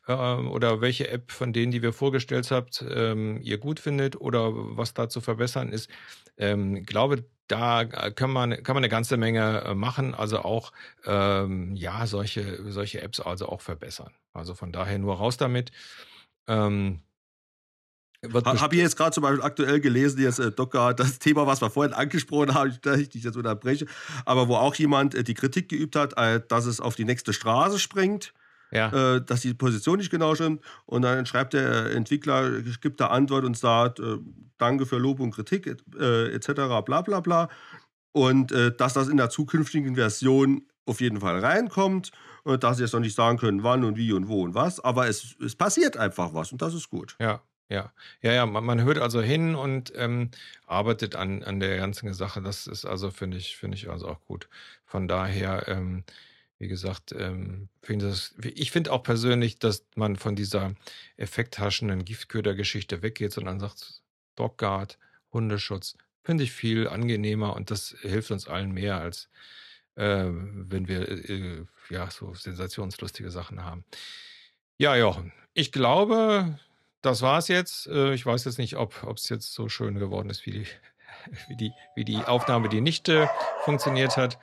[0.07, 4.51] äh, oder welche App von denen, die wir vorgestellt habt, ähm, ihr gut findet oder
[4.53, 5.89] was da zu verbessern ist.
[6.37, 10.71] Ähm, glaube, da kann man, kann man eine ganze Menge äh, machen, also auch
[11.05, 14.11] ähm, ja solche, solche Apps also auch verbessern.
[14.33, 15.71] Also von daher nur raus damit.
[16.47, 17.01] Ähm,
[18.23, 21.69] habe ich jetzt gerade zum Beispiel aktuell gelesen, jetzt äh, Docker, das Thema, was wir
[21.69, 23.85] vorhin angesprochen haben, dass ich dich jetzt unterbreche,
[24.25, 27.33] aber wo auch jemand äh, die Kritik geübt hat, äh, dass es auf die nächste
[27.33, 28.33] Straße springt.
[28.71, 29.15] Ja.
[29.15, 30.61] Äh, dass die Position nicht genau stimmt.
[30.85, 34.17] Und dann schreibt der Entwickler, gibt da Antwort und sagt, äh,
[34.57, 37.47] danke für Lob und Kritik, äh, etc., bla bla bla.
[38.11, 42.11] Und äh, dass das in der zukünftigen Version auf jeden Fall reinkommt
[42.43, 44.79] und dass sie jetzt noch nicht sagen können, wann und wie und wo und was,
[44.79, 47.15] aber es, es passiert einfach was und das ist gut.
[47.19, 47.91] Ja, ja,
[48.21, 50.29] ja, ja, man, man hört also hin und ähm,
[50.67, 52.41] arbeitet an, an der ganzen Sache.
[52.41, 54.47] Das ist also, finde ich, finde ich also auch gut.
[54.85, 56.03] Von daher, ähm,
[56.59, 60.75] wie gesagt, ähm, finde das, ich finde auch persönlich, dass man von dieser
[61.17, 64.03] effekthaschenden Giftköder-Geschichte weggeht, sondern sagt,
[64.35, 64.99] Dogguard,
[65.33, 69.29] Hundeschutz, finde ich viel angenehmer und das hilft uns allen mehr, als
[69.95, 73.85] äh, wenn wir äh, ja so sensationslustige Sachen haben.
[74.77, 76.59] Ja, Jochen, ich glaube,
[77.05, 77.87] das war's jetzt.
[77.87, 80.67] Äh, ich weiß jetzt nicht, ob es jetzt so schön geworden ist, wie die,
[81.47, 83.27] wie die, wie die Aufnahme, die nicht äh,
[83.63, 84.39] funktioniert hat.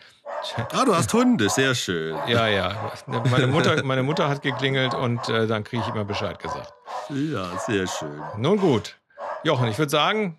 [0.73, 2.17] Ah, du hast Hunde, sehr schön.
[2.27, 2.93] Ja, ja.
[3.07, 6.73] Meine Mutter, meine Mutter hat geklingelt und äh, dann kriege ich immer Bescheid gesagt.
[7.11, 8.21] Ja, sehr schön.
[8.39, 8.99] Nun gut.
[9.45, 10.39] Jochen, ich würde sagen,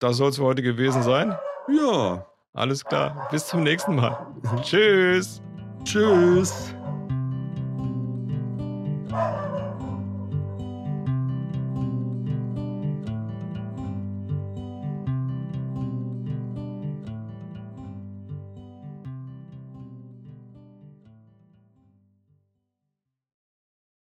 [0.00, 1.36] das soll es für heute gewesen sein.
[1.68, 2.26] Ja.
[2.52, 3.28] Alles klar.
[3.30, 4.26] Bis zum nächsten Mal.
[4.62, 5.42] Tschüss.
[5.84, 6.74] Tschüss.